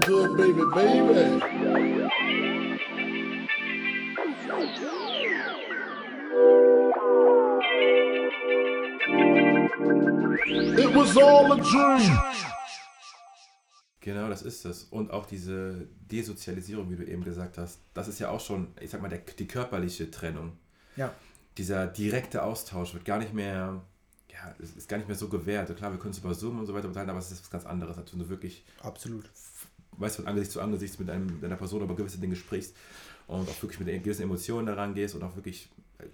good, 0.00 0.36
baby, 0.36 0.62
baby. 0.74 1.40
It 10.82 10.94
was 10.94 11.16
all 11.16 11.52
a 11.52 11.56
dream. 11.56 12.18
Genau, 14.00 14.28
das 14.28 14.42
ist 14.42 14.64
es. 14.64 14.84
Und 14.84 15.10
auch 15.10 15.26
diese 15.26 15.86
Desozialisierung, 16.10 16.90
wie 16.90 16.96
du 16.96 17.04
eben 17.04 17.22
gesagt 17.22 17.58
hast, 17.58 17.80
das 17.92 18.08
ist 18.08 18.18
ja 18.18 18.30
auch 18.30 18.40
schon, 18.40 18.68
ich 18.80 18.90
sag 18.90 19.02
mal, 19.02 19.08
der, 19.08 19.18
die 19.18 19.46
körperliche 19.46 20.10
Trennung. 20.10 20.56
Ja. 20.96 21.12
Dieser 21.58 21.86
direkte 21.86 22.42
Austausch 22.42 22.94
wird 22.94 23.04
gar 23.04 23.18
nicht 23.18 23.34
mehr, 23.34 23.82
ja, 24.32 24.54
ist 24.58 24.88
gar 24.88 24.96
nicht 24.96 25.06
mehr 25.06 25.16
so 25.16 25.28
gewährt. 25.28 25.76
Klar, 25.76 25.92
wir 25.92 25.98
können 25.98 26.12
es 26.12 26.18
über 26.18 26.34
Zoom 26.34 26.58
und 26.60 26.66
so 26.66 26.72
weiter 26.72 26.88
unterhalten, 26.88 27.10
aber 27.10 27.18
es 27.18 27.30
ist 27.30 27.42
was 27.42 27.50
ganz 27.50 27.66
anderes, 27.66 27.98
als 27.98 28.10
wenn 28.12 28.20
du 28.20 28.28
wirklich, 28.30 28.64
Absolut. 28.82 29.28
Weißt 30.00 30.16
von 30.16 30.26
Angesicht 30.26 30.52
zu 30.52 30.60
Angesicht 30.60 30.98
mit 30.98 31.10
einem, 31.10 31.26
mit 31.26 31.44
einer 31.44 31.56
Person 31.56 31.82
über 31.82 31.94
gewisse 31.94 32.18
Dinge 32.18 32.36
sprichst 32.36 32.74
und 33.26 33.48
auch 33.48 33.62
wirklich 33.62 33.80
mit 33.80 34.02
gewissen 34.02 34.22
Emotionen 34.22 34.66
daran 34.66 34.94
gehst 34.94 35.14
und 35.14 35.22
auch 35.22 35.36
wirklich, 35.36 35.68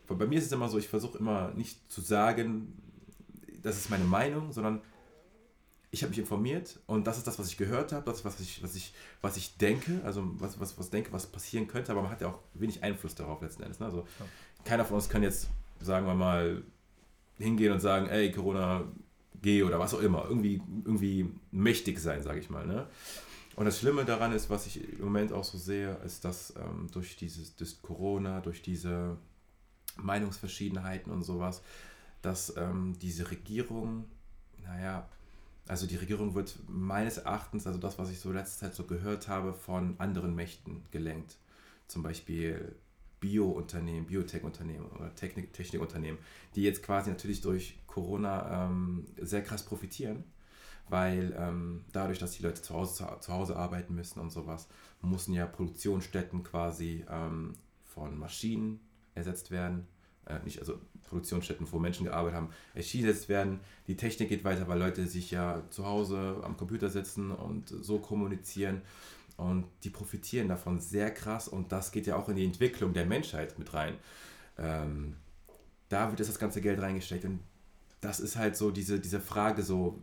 bei 0.06 0.26
mir 0.26 0.38
ist 0.38 0.46
es 0.46 0.52
immer 0.52 0.68
so, 0.68 0.78
ich 0.78 0.88
versuche 0.88 1.18
immer 1.18 1.52
nicht 1.54 1.90
zu 1.90 2.00
sagen, 2.00 2.72
das 3.62 3.76
ist 3.76 3.90
meine 3.90 4.04
Meinung, 4.04 4.52
sondern 4.52 4.82
ich 5.90 6.02
habe 6.02 6.10
mich 6.10 6.18
informiert 6.18 6.78
und 6.86 7.06
das 7.06 7.16
ist 7.16 7.26
das, 7.26 7.38
was 7.38 7.48
ich 7.48 7.56
gehört 7.56 7.92
habe, 7.92 8.04
das 8.04 8.18
ist 8.18 8.24
was 8.24 8.40
ich, 8.40 8.62
was 8.62 8.74
ich, 8.74 8.92
was 9.22 9.36
ich 9.36 9.56
denke, 9.56 10.00
also 10.04 10.22
was, 10.38 10.60
was, 10.60 10.78
was 10.78 10.90
denke, 10.90 11.12
was 11.12 11.26
passieren 11.26 11.68
könnte, 11.68 11.92
aber 11.92 12.02
man 12.02 12.10
hat 12.10 12.20
ja 12.20 12.28
auch 12.28 12.38
wenig 12.54 12.82
Einfluss 12.82 13.14
darauf 13.14 13.40
letzten 13.40 13.62
Endes. 13.62 13.80
Ne? 13.80 13.86
Also 13.86 14.06
Ja. 14.18 14.26
keiner 14.64 14.84
von 14.84 14.96
uns 14.96 15.08
kann 15.08 15.22
jetzt, 15.22 15.48
sagen 15.80 16.06
wir 16.06 16.14
mal, 16.14 16.62
hingehen 17.38 17.72
und 17.72 17.80
sagen, 17.80 18.08
ey, 18.08 18.30
Corona, 18.32 18.84
geh 19.42 19.62
oder 19.62 19.78
was 19.78 19.94
auch 19.94 20.00
immer. 20.00 20.26
Irgendwie, 20.28 20.60
irgendwie 20.84 21.30
mächtig 21.50 21.98
sein, 21.98 22.22
sage 22.22 22.40
ich 22.40 22.50
mal. 22.50 22.66
Ne? 22.66 22.86
Und 23.56 23.64
das 23.64 23.78
Schlimme 23.78 24.04
daran 24.04 24.32
ist, 24.32 24.50
was 24.50 24.66
ich 24.66 24.92
im 24.98 25.04
Moment 25.04 25.32
auch 25.32 25.44
so 25.44 25.56
sehe, 25.56 25.94
ist, 26.04 26.24
dass 26.24 26.54
ähm, 26.56 26.88
durch 26.92 27.16
dieses 27.16 27.56
durch 27.56 27.80
Corona, 27.80 28.40
durch 28.40 28.60
diese 28.60 29.16
Meinungsverschiedenheiten 29.96 31.10
und 31.10 31.22
sowas, 31.22 31.62
dass 32.20 32.54
ähm, 32.58 32.94
diese 33.00 33.30
Regierung, 33.30 34.04
naja, 34.62 35.08
also 35.68 35.86
die 35.86 35.96
Regierung 35.96 36.34
wird 36.34 36.54
meines 36.68 37.16
Erachtens, 37.16 37.66
also 37.66 37.78
das, 37.78 37.98
was 37.98 38.10
ich 38.10 38.20
so 38.20 38.30
letzte 38.30 38.60
Zeit 38.60 38.74
so 38.74 38.84
gehört 38.84 39.26
habe, 39.26 39.54
von 39.54 39.94
anderen 39.98 40.34
Mächten 40.34 40.82
gelenkt. 40.90 41.36
Zum 41.88 42.02
Beispiel 42.02 42.76
Bio-Unternehmen, 43.20 44.06
Biotech-Unternehmen 44.06 44.86
oder 44.90 45.14
Technik, 45.14 45.54
Technikunternehmen, 45.54 46.18
die 46.54 46.62
jetzt 46.62 46.82
quasi 46.82 47.08
natürlich 47.08 47.40
durch 47.40 47.78
Corona 47.86 48.66
ähm, 48.66 49.06
sehr 49.20 49.42
krass 49.42 49.64
profitieren, 49.64 50.24
weil 50.88 51.34
ähm, 51.38 51.84
dadurch, 51.92 52.18
dass 52.18 52.32
die 52.32 52.42
Leute 52.42 52.62
zu 52.62 52.74
Hause, 52.74 52.94
zu, 52.94 53.04
zu 53.20 53.32
Hause 53.32 53.56
arbeiten 53.56 53.94
müssen 53.94 54.20
und 54.20 54.30
sowas, 54.30 54.68
müssen 55.02 55.34
ja 55.34 55.46
Produktionsstätten 55.46 56.42
quasi 56.42 57.04
ähm, 57.10 57.54
von 57.84 58.18
Maschinen 58.18 58.80
ersetzt 59.14 59.50
werden. 59.50 59.86
Äh, 60.26 60.40
nicht, 60.44 60.60
also 60.60 60.78
Produktionsstätten, 61.04 61.66
wo 61.70 61.78
Menschen 61.78 62.04
gearbeitet 62.04 62.36
haben, 62.36 62.50
ersetzt 62.74 63.28
werden. 63.28 63.60
Die 63.86 63.96
Technik 63.96 64.28
geht 64.28 64.44
weiter, 64.44 64.68
weil 64.68 64.78
Leute 64.78 65.06
sich 65.06 65.30
ja 65.30 65.62
zu 65.70 65.86
Hause 65.86 66.40
am 66.42 66.56
Computer 66.56 66.90
sitzen 66.90 67.30
und 67.30 67.68
so 67.68 67.98
kommunizieren. 67.98 68.82
Und 69.36 69.66
die 69.84 69.90
profitieren 69.90 70.48
davon 70.48 70.80
sehr 70.80 71.12
krass 71.12 71.46
und 71.46 71.70
das 71.70 71.92
geht 71.92 72.06
ja 72.06 72.16
auch 72.16 72.28
in 72.28 72.36
die 72.36 72.44
Entwicklung 72.44 72.94
der 72.94 73.04
Menschheit 73.04 73.58
mit 73.58 73.74
rein. 73.74 73.94
Ähm, 74.56 75.16
da 75.88 76.08
wird 76.08 76.20
jetzt 76.20 76.28
das 76.28 76.38
ganze 76.38 76.60
Geld 76.60 76.80
reingesteckt 76.80 77.24
und 77.24 77.40
das 78.00 78.18
ist 78.18 78.36
halt 78.36 78.56
so 78.56 78.70
diese, 78.70 78.98
diese 78.98 79.20
Frage 79.20 79.62
so, 79.62 80.00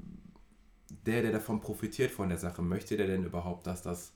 der, 1.05 1.22
der 1.22 1.31
davon 1.31 1.61
profitiert 1.61 2.11
von 2.11 2.30
der 2.30 2.38
Sache, 2.38 2.61
möchte 2.61 2.97
der 2.97 3.08
denn 3.08 3.23
überhaupt, 3.23 3.67
dass 3.67 3.81
das, 3.81 4.11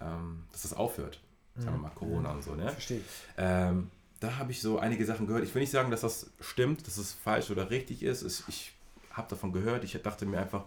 ähm, 0.00 0.44
dass 0.52 0.62
das 0.62 0.74
aufhört? 0.74 1.20
Sagen 1.56 1.76
wir 1.76 1.82
mal 1.82 1.90
Corona 1.90 2.32
und 2.32 2.42
so, 2.42 2.54
ne? 2.54 2.68
Verstehe. 2.68 3.00
Ähm, 3.36 3.90
da 4.18 4.38
habe 4.38 4.50
ich 4.50 4.60
so 4.60 4.78
einige 4.78 5.04
Sachen 5.04 5.26
gehört. 5.26 5.44
Ich 5.44 5.54
will 5.54 5.60
nicht 5.60 5.70
sagen, 5.70 5.90
dass 5.90 6.00
das 6.00 6.30
stimmt, 6.40 6.86
dass 6.86 6.96
es 6.96 7.12
falsch 7.12 7.50
oder 7.50 7.70
richtig 7.70 8.02
ist. 8.02 8.44
Ich 8.48 8.72
habe 9.10 9.28
davon 9.28 9.52
gehört. 9.52 9.84
Ich 9.84 9.92
dachte 10.02 10.26
mir 10.26 10.40
einfach, 10.40 10.64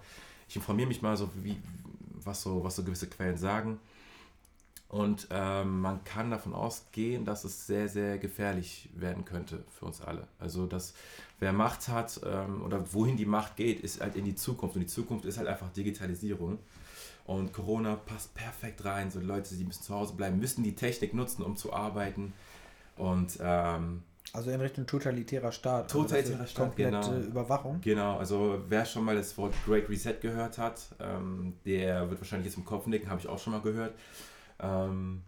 ich 0.48 0.56
informiere 0.56 0.88
mich 0.88 1.02
mal 1.02 1.18
so, 1.18 1.30
wie, 1.44 1.58
was, 2.24 2.42
so, 2.42 2.64
was 2.64 2.76
so 2.76 2.84
gewisse 2.84 3.08
Quellen 3.08 3.38
sagen. 3.38 3.80
Und 4.90 5.28
ähm, 5.32 5.82
man 5.82 6.04
kann 6.06 6.32
davon 6.32 6.54
ausgehen, 6.54 7.26
dass 7.26 7.44
es 7.44 7.68
sehr, 7.68 7.90
sehr 7.90 8.18
gefährlich 8.18 8.90
werden 8.96 9.26
könnte 9.26 9.64
für 9.78 9.86
uns 9.86 10.02
alle. 10.02 10.28
Also, 10.40 10.66
dass 10.66 10.94
wer 11.40 11.52
Macht 11.52 11.90
hat 11.90 12.22
ähm, 12.26 12.64
oder 12.64 12.94
wohin 12.94 13.18
die 13.18 13.26
Macht 13.26 13.58
geht, 13.58 13.82
ist 13.82 14.00
halt 14.00 14.16
in 14.16 14.24
die 14.24 14.36
Zukunft. 14.36 14.76
Und 14.76 14.82
die 14.82 14.88
Zukunft 14.88 15.26
ist 15.26 15.38
halt 15.38 15.48
einfach 15.48 15.70
Digitalisierung. 15.74 16.60
Und 17.26 17.52
Corona 17.52 17.96
passt 17.98 18.34
perfekt 18.34 18.86
rein. 18.86 19.12
So 19.12 19.20
Leute, 19.20 19.56
die 19.56 19.66
müssen 19.66 19.84
zu 19.84 19.94
Hause 19.94 20.14
bleiben, 20.14 20.40
müssen 20.40 20.64
die 20.64 20.76
Technik 20.76 21.14
nutzen, 21.14 21.44
um 21.44 21.58
zu 21.58 21.74
arbeiten. 21.74 22.32
Und 22.96 23.38
ähm, 23.42 24.04
Also 24.32 24.52
in 24.52 24.62
Richtung 24.62 24.86
totalitärer 24.86 25.52
Staat. 25.52 25.92
Totalitärer 25.92 26.40
also 26.40 26.50
Staat, 26.50 26.78
genau. 26.78 27.14
Überwachung. 27.18 27.82
genau, 27.82 28.18
also 28.18 28.62
wer 28.70 28.86
schon 28.86 29.04
mal 29.04 29.16
das 29.18 29.38
Wort 29.38 29.54
Great 29.66 29.90
Reset 29.90 30.16
gehört 30.22 30.58
hat, 30.58 30.80
ähm, 31.02 31.56
der 31.66 32.10
wird 32.10 32.22
wahrscheinlich 32.22 32.46
jetzt 32.48 32.58
im 32.58 32.64
Kopf 32.64 32.88
nicken, 32.88 33.10
habe 33.10 33.20
ich 33.20 33.28
auch 33.28 33.40
schon 33.40 33.52
mal 33.52 33.62
gehört. 33.62 33.94
Ähm, 34.60 35.24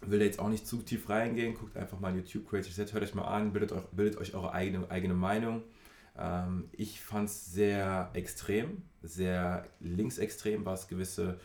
will 0.00 0.18
da 0.18 0.24
jetzt 0.24 0.38
auch 0.38 0.48
nicht 0.48 0.66
zu 0.66 0.78
tief 0.78 1.08
reingehen, 1.08 1.54
guckt 1.54 1.76
einfach 1.76 2.00
mal 2.00 2.14
YouTube 2.14 2.48
Great 2.48 2.66
Reset, 2.66 2.92
hört 2.92 3.04
euch 3.04 3.14
mal 3.14 3.24
an, 3.24 3.52
bildet 3.52 3.72
euch, 3.72 3.84
bildet 3.92 4.18
euch 4.18 4.34
eure 4.34 4.52
eigene, 4.52 4.90
eigene 4.90 5.14
Meinung. 5.14 5.62
Ähm, 6.18 6.68
ich 6.72 7.00
fand 7.00 7.28
es 7.28 7.52
sehr 7.52 8.10
extrem, 8.14 8.82
sehr 9.02 9.66
linksextrem, 9.80 10.64
was 10.64 10.88
gewisse 10.88 11.38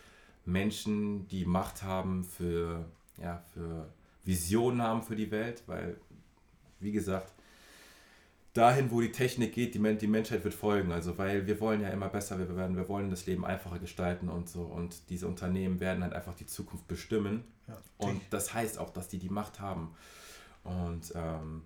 Menschen, 0.44 1.28
die 1.28 1.44
Macht 1.44 1.82
haben 1.82 2.24
für, 2.24 2.84
ja, 3.22 3.42
für 3.54 3.88
Visionen 4.24 4.82
haben 4.82 5.02
für 5.02 5.16
die 5.16 5.30
Welt, 5.30 5.62
weil, 5.66 5.96
wie 6.80 6.92
gesagt, 6.92 7.32
dahin, 8.58 8.90
wo 8.90 9.00
die 9.00 9.12
Technik 9.12 9.54
geht, 9.54 9.74
die, 9.74 9.78
Men 9.78 9.98
die 9.98 10.08
Menschheit 10.08 10.42
wird 10.44 10.54
folgen. 10.54 10.90
Also, 10.92 11.16
weil 11.16 11.46
wir 11.46 11.60
wollen 11.60 11.80
ja 11.80 11.88
immer 11.88 12.08
besser, 12.08 12.38
wir, 12.38 12.54
werden, 12.56 12.76
wir 12.76 12.88
wollen 12.88 13.08
das 13.10 13.26
Leben 13.26 13.44
einfacher 13.44 13.78
gestalten 13.78 14.28
und 14.28 14.48
so. 14.48 14.62
Und 14.62 15.08
diese 15.10 15.28
Unternehmen 15.28 15.80
werden 15.80 16.02
halt 16.02 16.12
einfach 16.12 16.34
die 16.34 16.46
Zukunft 16.46 16.88
bestimmen. 16.88 17.44
Ja, 17.68 17.78
Und 17.98 18.20
das 18.30 18.52
heißt 18.52 18.78
auch, 18.78 18.90
dass 18.90 19.08
die 19.08 19.18
die 19.18 19.28
Macht 19.28 19.60
haben. 19.60 19.94
Und 20.64 21.12
ähm, 21.14 21.62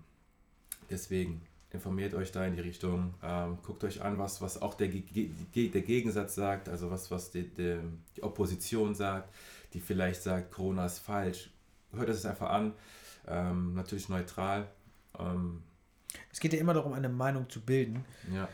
deswegen 0.89 1.41
informiert 1.71 2.13
euch 2.13 2.31
da 2.31 2.45
in 2.45 2.53
die 2.53 2.61
Richtung, 2.61 3.15
ähm, 3.23 3.57
guckt 3.63 3.83
euch 3.83 4.01
an, 4.01 4.19
was, 4.19 4.41
was 4.41 4.61
auch 4.61 4.75
der, 4.75 4.89
der 4.89 5.81
Gegensatz 5.81 6.35
sagt, 6.35 6.69
also 6.69 6.91
was, 6.91 7.09
was 7.09 7.31
die, 7.31 7.49
die, 7.49 7.79
die 8.15 8.21
Opposition 8.21 8.93
sagt, 8.93 9.33
die 9.73 9.79
vielleicht 9.79 10.21
sagt, 10.21 10.51
Corona 10.51 10.85
ist 10.85 10.99
falsch. 10.99 11.49
Hört 11.91 12.09
es 12.09 12.25
einfach 12.25 12.51
an, 12.51 12.73
ähm, 13.27 13.73
natürlich 13.73 14.09
neutral. 14.09 14.67
Ähm, 15.17 15.63
Es 16.31 16.39
geht 16.39 16.53
ja 16.53 16.59
immer 16.59 16.73
darum, 16.73 16.93
eine 16.93 17.09
Meinung 17.09 17.49
zu 17.49 17.61
bilden. 17.61 18.05
ja. 18.33 18.47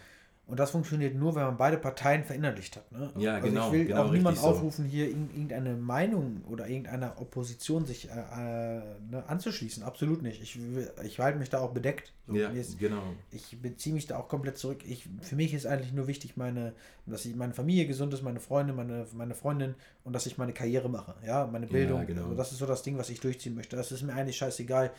Und 0.47 0.59
das 0.59 0.72
funktioniert 0.72 1.14
nur, 1.14 1.36
wenn 1.36 1.44
man 1.44 1.58
beide 1.58 1.78
Parteien 1.78 2.24
verinnerlicht 2.24 2.75
hat. 2.75 2.92
Ne? 2.92 3.12
Ja, 3.20 3.36
also 3.36 3.47
genau, 3.50 3.68
Ich 3.68 3.72
will 3.74 3.86
genau, 3.86 4.02
auch 4.06 4.12
niemand 4.12 4.30
richtig 4.36 4.42
so. 4.50 4.56
aufrufen, 4.56 4.86
hier 4.86 5.06
irg- 5.06 5.30
irgendeine 5.31 5.75
Meinung 5.75 6.42
oder 6.50 6.68
irgendeiner 6.68 7.22
Opposition 7.22 7.86
sich 7.86 8.09
äh, 8.09 8.14
äh, 8.14 8.81
ne, 9.12 9.24
anzuschließen. 9.28 9.84
Absolut 9.84 10.24
nicht. 10.24 10.42
Ich, 10.42 10.58
ich 11.03 11.19
halte 11.19 11.38
mich 11.38 11.52
da 11.52 11.59
auch 11.59 11.69
bedeckt. 11.72 12.14
So, 12.25 12.34
ja, 12.34 12.50
ist, 12.50 12.80
genau. 12.80 13.03
ich 13.30 13.62
beziehe 13.62 13.94
mich 13.94 14.08
da 14.08 14.18
auch 14.18 14.28
komplett 14.28 14.58
zurück. 14.58 14.80
Ich, 14.88 15.08
für 15.22 15.36
mich 15.36 15.53
ist 15.53 15.68
eigentlich 15.68 15.94
nur 15.94 16.08
wichtig, 16.08 16.36
meine, 16.36 16.74
dass 17.06 17.25
ich 17.25 17.36
meine 17.36 17.53
Familie 17.53 17.86
gesund 17.86 18.12
ist, 18.16 18.24
meine 18.24 18.40
Freunde, 18.40 18.74
meine, 18.74 19.06
meine 19.14 19.36
Freundin 19.36 19.75
und 20.03 20.14
dass 20.14 20.25
ich 20.25 20.40
meine 20.40 20.53
Karriere 20.53 20.90
mache. 20.90 21.14
Ja, 21.24 21.46
meine 21.46 21.68
Bildung. 21.68 22.08
genau. 22.08 22.24
Also 22.24 22.34
das 22.36 22.52
ist 22.53 22.58
so 22.58 22.66
das 22.66 22.81
Ding, 22.81 22.98
was 22.98 23.12
ich 23.12 23.19
durchziehen 23.19 23.53
möchte. 23.53 23.75
Das 23.75 23.92
ist 23.92 24.02
mir 24.02 24.14
eigentlich 24.16 24.38
scheißegal, 24.38 24.90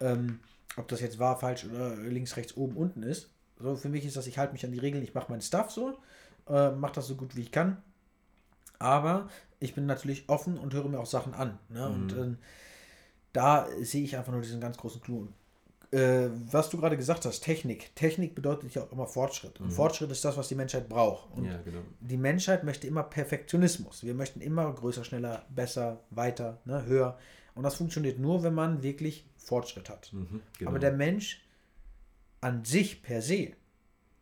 ähm, 0.00 0.38
ob 0.76 0.88
das 0.88 1.00
jetzt 1.00 1.18
wahr, 1.18 1.38
falsch 1.38 1.64
oder 1.64 1.96
links, 1.96 2.36
rechts, 2.36 2.56
oben, 2.56 2.76
unten 2.76 3.02
ist. 3.02 3.30
So, 3.58 3.76
für 3.76 3.88
mich 3.88 4.04
ist 4.04 4.16
das, 4.16 4.26
ich 4.26 4.38
halte 4.38 4.52
mich 4.52 4.64
an 4.64 4.72
die 4.72 4.78
Regeln, 4.78 5.02
ich 5.04 5.14
mache 5.14 5.30
meinen 5.30 5.42
Stuff 5.42 5.70
so, 5.70 5.98
äh, 6.48 6.70
mache 6.70 6.94
das 6.94 7.06
so 7.06 7.16
gut 7.16 7.36
wie 7.36 7.42
ich 7.42 7.52
kann. 7.52 7.82
Aber 8.78 9.28
ich 9.58 9.74
bin 9.74 9.86
natürlich 9.86 10.28
offen 10.28 10.56
und 10.58 10.72
höre 10.72 10.88
mir 10.88 10.98
auch 10.98 11.06
Sachen 11.06 11.34
an. 11.34 11.58
Ne? 11.68 11.86
Und 11.86 12.12
ähm, 12.12 12.38
da 13.32 13.66
sehe 13.80 14.02
ich 14.02 14.16
einfach 14.16 14.32
nur 14.32 14.40
diesen 14.40 14.60
ganz 14.60 14.78
großen 14.78 15.02
Clou. 15.02 15.28
Äh, 15.92 16.30
was 16.50 16.70
du 16.70 16.78
gerade 16.78 16.96
gesagt 16.96 17.26
hast, 17.26 17.40
Technik. 17.40 17.94
Technik 17.96 18.34
bedeutet 18.34 18.72
ja 18.74 18.82
auch 18.82 18.92
immer 18.92 19.06
Fortschritt. 19.06 19.60
Und 19.60 19.70
Fortschritt 19.72 20.10
ist 20.10 20.24
das, 20.24 20.36
was 20.36 20.48
die 20.48 20.54
Menschheit 20.54 20.88
braucht. 20.88 21.36
Und 21.36 21.44
Ja, 21.44 21.58
genau. 21.62 21.80
die 22.00 22.16
Menschheit 22.16 22.64
möchte 22.64 22.86
immer 22.86 23.02
Perfektionismus. 23.02 24.04
Wir 24.04 24.14
möchten 24.14 24.40
immer 24.40 24.72
größer, 24.72 25.04
schneller, 25.04 25.44
besser, 25.50 26.00
weiter, 26.10 26.58
ne, 26.64 26.84
höher. 26.86 27.18
Und 27.54 27.62
das 27.62 27.74
funktioniert 27.74 28.18
nur, 28.18 28.42
wenn 28.42 28.54
man 28.54 28.82
wirklich 28.82 29.24
Fortschritt 29.36 29.88
hat. 29.90 30.12
Mhm, 30.12 30.40
genau. 30.58 30.70
Aber 30.70 30.78
der 30.78 30.92
Mensch 30.92 31.42
an 32.40 32.64
sich 32.64 33.02
per 33.02 33.20
se, 33.22 33.52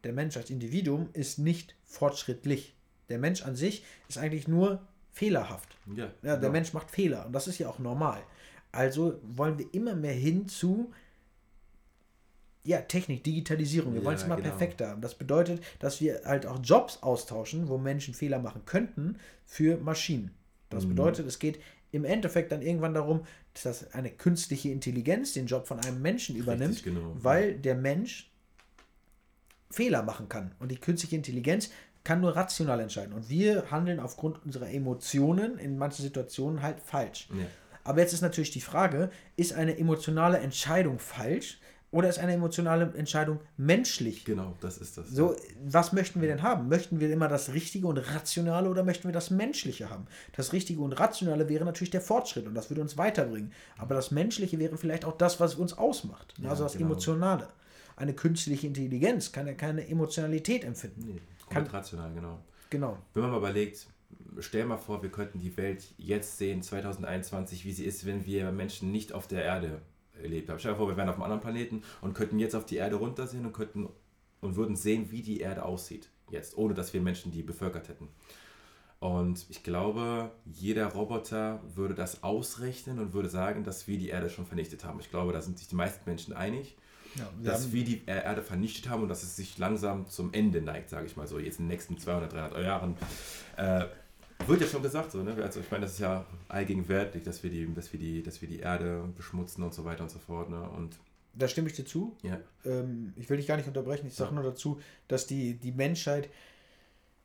der 0.04 0.12
Mensch 0.12 0.36
als 0.36 0.50
Individuum, 0.50 1.08
ist 1.12 1.38
nicht 1.38 1.75
fortschrittlich. 1.84 2.75
Der 3.08 3.19
Mensch 3.19 3.42
an 3.42 3.56
sich 3.56 3.84
ist 4.08 4.19
eigentlich 4.19 4.48
nur 4.48 4.80
fehlerhaft. 5.12 5.76
ja, 5.94 6.04
Ja, 6.06 6.10
der 6.22 6.36
genau. 6.38 6.52
Mensch 6.52 6.72
macht 6.72 6.90
Fehler 6.90 7.26
und 7.26 7.32
das 7.32 7.48
ist 7.48 7.58
ja 7.58 7.69
auch 7.69 7.78
normal. 7.78 8.22
Also 8.72 9.19
wollen 9.22 9.58
wir 9.58 9.72
immer 9.72 9.94
mehr 9.94 10.12
hin 10.12 10.48
zu 10.48 10.92
ja, 12.64 12.80
Technik, 12.82 13.25
Digitalisierung. 13.25 13.94
Wir 13.94 14.00
Ja, 14.00 14.06
wollen 14.06 14.16
es 14.16 14.25
immer 14.25 14.36
genau. 14.36 14.48
perfekter 14.50 14.88
haben. 14.88 15.00
Das 15.00 15.14
bedeutet, 15.14 15.62
dass 15.78 16.00
wir 16.00 16.20
halt 16.25 16.44
auch 16.44 16.58
Jobs 16.62 17.02
austauschen, 17.02 17.69
wo 17.69 17.78
Menschen 17.78 18.12
Fehler 18.14 18.38
machen 18.40 18.62
könnten, 18.66 19.19
für 19.46 19.78
Maschinen. 19.78 20.32
Das 20.69 20.84
Mhm. 20.84 20.90
bedeutet, 20.90 21.26
es 21.26 21.38
geht 21.38 21.60
im 21.90 22.05
Endeffekt 22.05 22.52
dann 22.52 22.62
irgendwann 22.62 22.94
darum, 22.94 23.25
dass 23.62 23.93
eine 23.93 24.11
künstliche 24.11 24.70
Intelligenz 24.70 25.32
den 25.32 25.46
Job 25.46 25.67
von 25.67 25.81
einem 25.81 26.02
Menschen 26.02 26.37
übernimmt, 26.37 26.82
genau. 26.82 27.17
weil 27.19 27.55
der 27.55 27.75
Mensch 27.75 28.31
Fehler 29.70 30.02
machen 30.02 30.29
kann. 30.29 30.55
Und 30.58 30.70
die 30.70 30.79
künstliche 30.79 31.17
Intelligenz 31.17 31.70
kann 32.05 32.20
nur 32.20 32.37
rational 32.37 32.81
entscheiden. 32.81 33.12
Und 33.12 33.29
wir 33.29 33.70
handeln 33.70 34.00
aufgrund 34.00 34.44
unserer 34.44 34.70
Emotionen 34.70 35.58
in 35.58 35.76
manchen 35.76 36.02
Situationen 36.02 36.62
halt 36.62 36.81
falsch. 36.81 37.29
Ja. 37.31 37.44
Aber 37.85 38.00
jetzt 38.00 38.12
ist 38.12 38.23
natürlich 38.23 38.50
die 38.50 38.61
Frage, 38.61 39.11
ist 39.37 39.52
eine 39.52 39.79
emotionale 39.79 40.38
Entscheidung 40.38 40.99
falsch 40.99 41.58
oder 41.90 42.08
ist 42.08 42.19
eine 42.19 42.35
emotionale 42.35 42.93
Entscheidung 42.94 43.40
menschlich? 43.56 44.25
Genau, 44.25 44.55
das 44.61 44.79
ist 44.79 44.99
das. 44.99 45.08
So, 45.08 45.35
was 45.64 45.93
möchten 45.93 46.20
wir 46.20 46.29
denn 46.29 46.43
haben? 46.43 46.69
Möchten 46.69 47.00
wir 47.00 47.11
immer 47.11 47.29
das 47.29 47.55
Richtige 47.55 47.87
und 47.87 47.96
Rationale 47.96 48.69
oder 48.69 48.85
möchten 48.85 49.08
wir 49.08 49.12
das 49.12 49.31
Menschliche 49.31 49.88
haben? 49.88 50.06
Das 50.37 50.52
Richtige 50.52 50.82
und 50.82 50.93
Rationale 50.93 51.49
wäre 51.49 51.64
natürlich 51.64 51.90
der 51.90 52.02
Fortschritt 52.02 52.46
und 52.46 52.55
das 52.55 52.69
würde 52.69 52.82
uns 52.82 52.99
weiterbringen. 52.99 53.52
Aber 53.79 53.94
das 53.94 54.11
Menschliche 54.11 54.58
wäre 54.58 54.76
vielleicht 54.76 55.06
auch 55.06 55.17
das, 55.17 55.40
was 55.40 55.55
uns 55.55 55.76
ausmacht. 55.79 56.35
Ja, 56.43 56.50
also 56.50 56.64
das 56.64 56.75
genau. 56.75 56.87
Emotionale. 56.90 57.49
Eine 57.96 58.12
künstliche 58.12 58.67
Intelligenz 58.67 59.32
kann 59.32 59.46
ja 59.46 59.55
keine 59.55 59.88
Emotionalität 59.88 60.64
empfinden. 60.64 61.05
Nee, 61.06 61.20
komplett 61.46 61.73
rational, 61.73 62.12
genau. 62.12 62.38
Genau. 62.70 62.99
Wenn 63.14 63.23
man 63.23 63.31
mal 63.32 63.38
überlegt, 63.38 63.87
stell 64.40 64.67
mal 64.67 64.76
vor, 64.76 65.02
wir 65.02 65.11
könnten 65.11 65.40
die 65.40 65.56
Welt 65.56 65.85
jetzt 65.96 66.37
sehen, 66.37 66.62
2021, 66.62 67.64
wie 67.64 67.73
sie 67.73 67.85
ist, 67.85 68.05
wenn 68.05 68.26
wir 68.26 68.52
Menschen 68.52 68.93
nicht 68.93 69.12
auf 69.12 69.26
der 69.26 69.43
Erde 69.43 69.81
erlebt 70.23 70.49
haben. 70.49 70.59
Stell 70.59 70.73
dir 70.73 70.79
vor, 70.79 70.88
wir 70.88 70.97
wären 70.97 71.09
auf 71.09 71.15
einem 71.17 71.25
anderen 71.25 71.41
Planeten 71.43 71.82
und 72.00 72.15
könnten 72.15 72.38
jetzt 72.38 72.55
auf 72.55 72.67
die 72.67 72.76
Erde 72.76 72.97
runtersehen 72.97 73.44
und 73.47 73.53
könnten 73.53 73.88
und 74.41 74.56
würden 74.56 74.76
sehen, 74.76 75.11
wie 75.11 75.23
die 75.23 75.41
Erde 75.41 75.65
aussieht. 75.65 76.09
Jetzt, 76.31 76.56
ohne 76.56 76.75
dass 76.75 76.93
wir 76.93 77.00
Menschen 77.00 77.32
die 77.32 77.43
bevölkert 77.43 77.88
hätten. 77.88 78.09
Und 79.00 79.47
ich 79.49 79.62
glaube, 79.62 80.32
jeder 80.44 80.87
Roboter 80.88 81.61
würde 81.75 81.94
das 81.94 82.23
ausrechnen 82.25 82.99
und 82.99 83.12
würde 83.12 83.29
sagen, 83.29 83.62
dass 83.62 83.87
wir 83.87 83.97
die 83.97 84.09
Erde 84.09 84.29
schon 84.29 84.44
vernichtet 84.44 84.85
haben. 84.85 84.99
Ich 85.00 85.11
glaube, 85.11 85.32
da 85.32 85.41
sind 85.41 85.56
sich 85.59 85.69
die 85.69 85.76
meisten 85.76 86.00
Menschen 86.05 86.35
einig, 86.35 86.76
Ja, 87.14 87.29
wir 87.38 87.50
dass 87.53 87.73
wir 87.73 87.85
die 87.85 88.03
Er- 88.06 88.25
Erde 88.25 88.43
vernichtet 88.43 88.88
haben 88.88 89.03
und 89.03 89.09
dass 89.09 89.23
es 89.23 89.37
sich 89.37 89.56
langsam 89.56 90.09
zum 90.09 90.32
Ende 90.32 90.61
neigt, 90.61 90.91
sage 90.91 91.06
ich 91.06 91.17
mal 91.17 91.29
so, 91.29 91.38
jetzt 91.38 91.61
in 91.61 91.67
den 91.67 91.69
nächsten 91.69 91.97
200, 91.97 92.32
300 92.32 92.62
Jahren. 92.62 92.97
Äh, 93.56 93.85
wird 94.49 94.61
ja 94.62 94.67
schon 94.67 94.83
gesagt, 94.83 95.12
so, 95.12 95.23
ne? 95.23 95.35
also 95.43 95.61
ich 95.61 95.71
meine, 95.71 95.83
das 95.85 95.93
ist 95.95 96.00
ja 96.00 96.25
allgegenwärtig, 96.49 97.23
dass 97.23 97.43
wir, 97.43 97.50
die, 97.50 97.73
dass, 97.75 97.93
wir 97.93 98.00
die, 98.00 98.23
dass 98.23 98.41
wir 98.41 98.49
die 98.49 98.61
Erde 98.61 99.05
beschmutzen 99.17 99.62
und 99.65 99.75
so 99.75 99.85
weiter 99.85 100.03
und 100.03 100.11
so 100.11 100.19
fort. 100.19 100.50
Ne? 100.50 100.61
Und 100.77 100.97
Da 101.35 101.47
stimme 101.49 101.69
ich 101.69 101.75
dir 101.77 101.85
zu. 101.85 102.17
ja, 102.23 102.39
ähm, 102.65 103.12
ich 103.17 103.29
will 103.31 103.37
dich 103.37 103.47
gar 103.47 103.56
nicht 103.56 103.69
unterbrechen, 103.69 104.06
ich 104.06 104.15
sage 104.15 104.31
Ja. 104.35 104.41
nur 104.41 104.50
dazu, 104.50 104.81
dass 105.09 105.27
die, 105.27 105.55
die 105.55 105.73
Menschheit, 105.73 106.29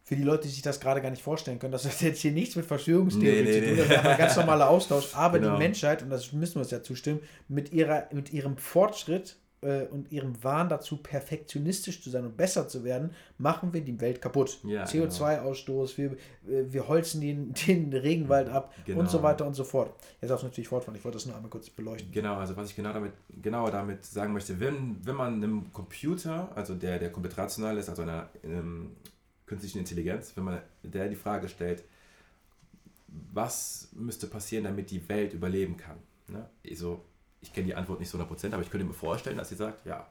für 0.05 0.17
die 0.17 0.23
Leute, 0.23 0.43
die 0.43 0.53
sich 0.53 0.61
das 0.61 0.81
gerade 0.81 1.01
gar 1.01 1.11
nicht 1.11 1.21
vorstellen 1.23 1.59
können, 1.59 1.71
das 1.71 1.85
hat 1.85 2.01
jetzt 2.01 2.19
hier 2.21 2.33
nichts 2.33 2.57
mit 2.57 2.65
Verschwörungstheorie 2.65 3.41
Nee, 3.41 3.43
nee, 3.43 3.61
zu 3.61 3.67
tun, 3.69 3.77
das 3.77 3.87
ist 3.87 4.05
ein 4.05 4.17
ganz 4.17 4.35
normaler 4.35 4.69
Austausch, 4.69 5.15
aber 5.15 5.39
Genau. 5.39 5.53
die 5.53 5.59
Menschheit, 5.59 6.03
und 6.03 6.09
das 6.09 6.33
müssen 6.33 6.55
wir 6.55 6.61
uns 6.63 6.71
ja 6.71 6.83
zustimmen, 6.83 7.21
mit, 7.47 7.71
ihrer, 7.71 8.09
mit 8.11 8.33
ihrem 8.33 8.57
Fortschritt 8.57 9.37
äh, 9.63 9.87
und 9.91 10.11
ihrem 10.11 10.41
Wahn 10.43 10.69
dazu, 10.69 10.97
perfektionistisch 10.97 12.01
zu 12.03 12.09
sein 12.09 12.25
und 12.25 12.37
besser 12.37 12.67
zu 12.67 12.83
werden, 12.83 13.11
machen 13.37 13.73
wir 13.73 13.81
die 13.81 13.99
Welt 14.01 14.21
kaputt. 14.21 14.59
Ja, 14.63 14.83
CO2-Ausstoß, 14.85 15.97
wir, 15.97 16.11
äh, 16.47 16.65
wir 16.71 16.87
holzen 16.87 17.21
den, 17.21 17.53
den 17.67 17.93
Regenwald 17.93 18.49
ab 18.49 18.73
Genau. 18.85 18.99
und 18.99 19.09
so 19.09 19.23
weiter 19.23 19.45
und 19.45 19.53
so 19.53 19.63
fort. 19.63 19.93
Jetzt 20.21 20.29
darfst 20.29 20.43
du 20.43 20.47
natürlich 20.47 20.67
fortfahren, 20.67 20.97
ich 20.97 21.03
wollte 21.03 21.17
das 21.17 21.25
nur 21.25 21.35
einmal 21.35 21.49
kurz 21.49 21.69
beleuchten. 21.69 22.11
Genau, 22.11 22.35
also 22.35 22.55
was 22.55 22.69
ich 22.69 22.75
genau 22.75 22.93
damit, 22.93 23.13
genauer 23.41 23.71
damit 23.71 24.05
sagen 24.05 24.33
möchte, 24.33 24.59
wenn, 24.59 24.97
wenn 25.05 25.15
man 25.15 25.35
einem 25.35 25.71
Computer, 25.73 26.51
also 26.55 26.75
der, 26.75 26.99
der 26.99 27.11
komplett 27.11 27.37
rational 27.37 27.77
ist, 27.77 27.89
also 27.89 28.01
einer 28.01 28.29
ähm, 28.43 28.91
künstlichen 29.45 29.79
Intelligenz, 29.79 30.35
wenn 30.35 30.43
man 30.43 30.61
der 30.83 31.07
die 31.09 31.15
Frage 31.15 31.47
stellt, 31.49 31.83
was 33.31 33.89
müsste 33.93 34.27
passieren, 34.27 34.63
damit 34.63 34.89
die 34.91 35.07
Welt 35.09 35.33
überleben 35.33 35.77
kann? 35.77 35.97
Ne? 36.27 36.49
Also, 36.69 37.03
ich 37.43 37.53
kenne 37.53 37.67
die 37.67 37.75
Antwort 37.75 37.99
nicht 37.99 38.09
zu 38.09 38.17
100%, 38.17 38.53
aber 38.53 38.63
ich 38.63 38.71
könnte 38.71 38.85
mir 38.87 38.93
vorstellen, 38.93 39.37
dass 39.37 39.49
sie 39.49 39.55
sagt, 39.55 39.85
ja, 39.85 40.07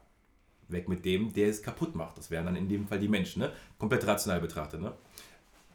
weg 0.69 0.89
mit 0.89 1.05
dem, 1.05 1.33
der 1.35 1.49
es 1.49 1.63
kaputt 1.63 1.95
macht. 1.95 2.17
Das 2.19 2.31
wären 2.31 2.47
dann 2.47 2.57
in 2.57 2.69
dem 2.69 2.87
Fall 2.87 2.99
die 3.01 3.09
Menschen, 3.09 3.41
ne? 3.43 3.53
komplett 3.79 4.07
rational 4.07 4.41
betrachtet. 4.41 4.81
Ne? 4.81 4.93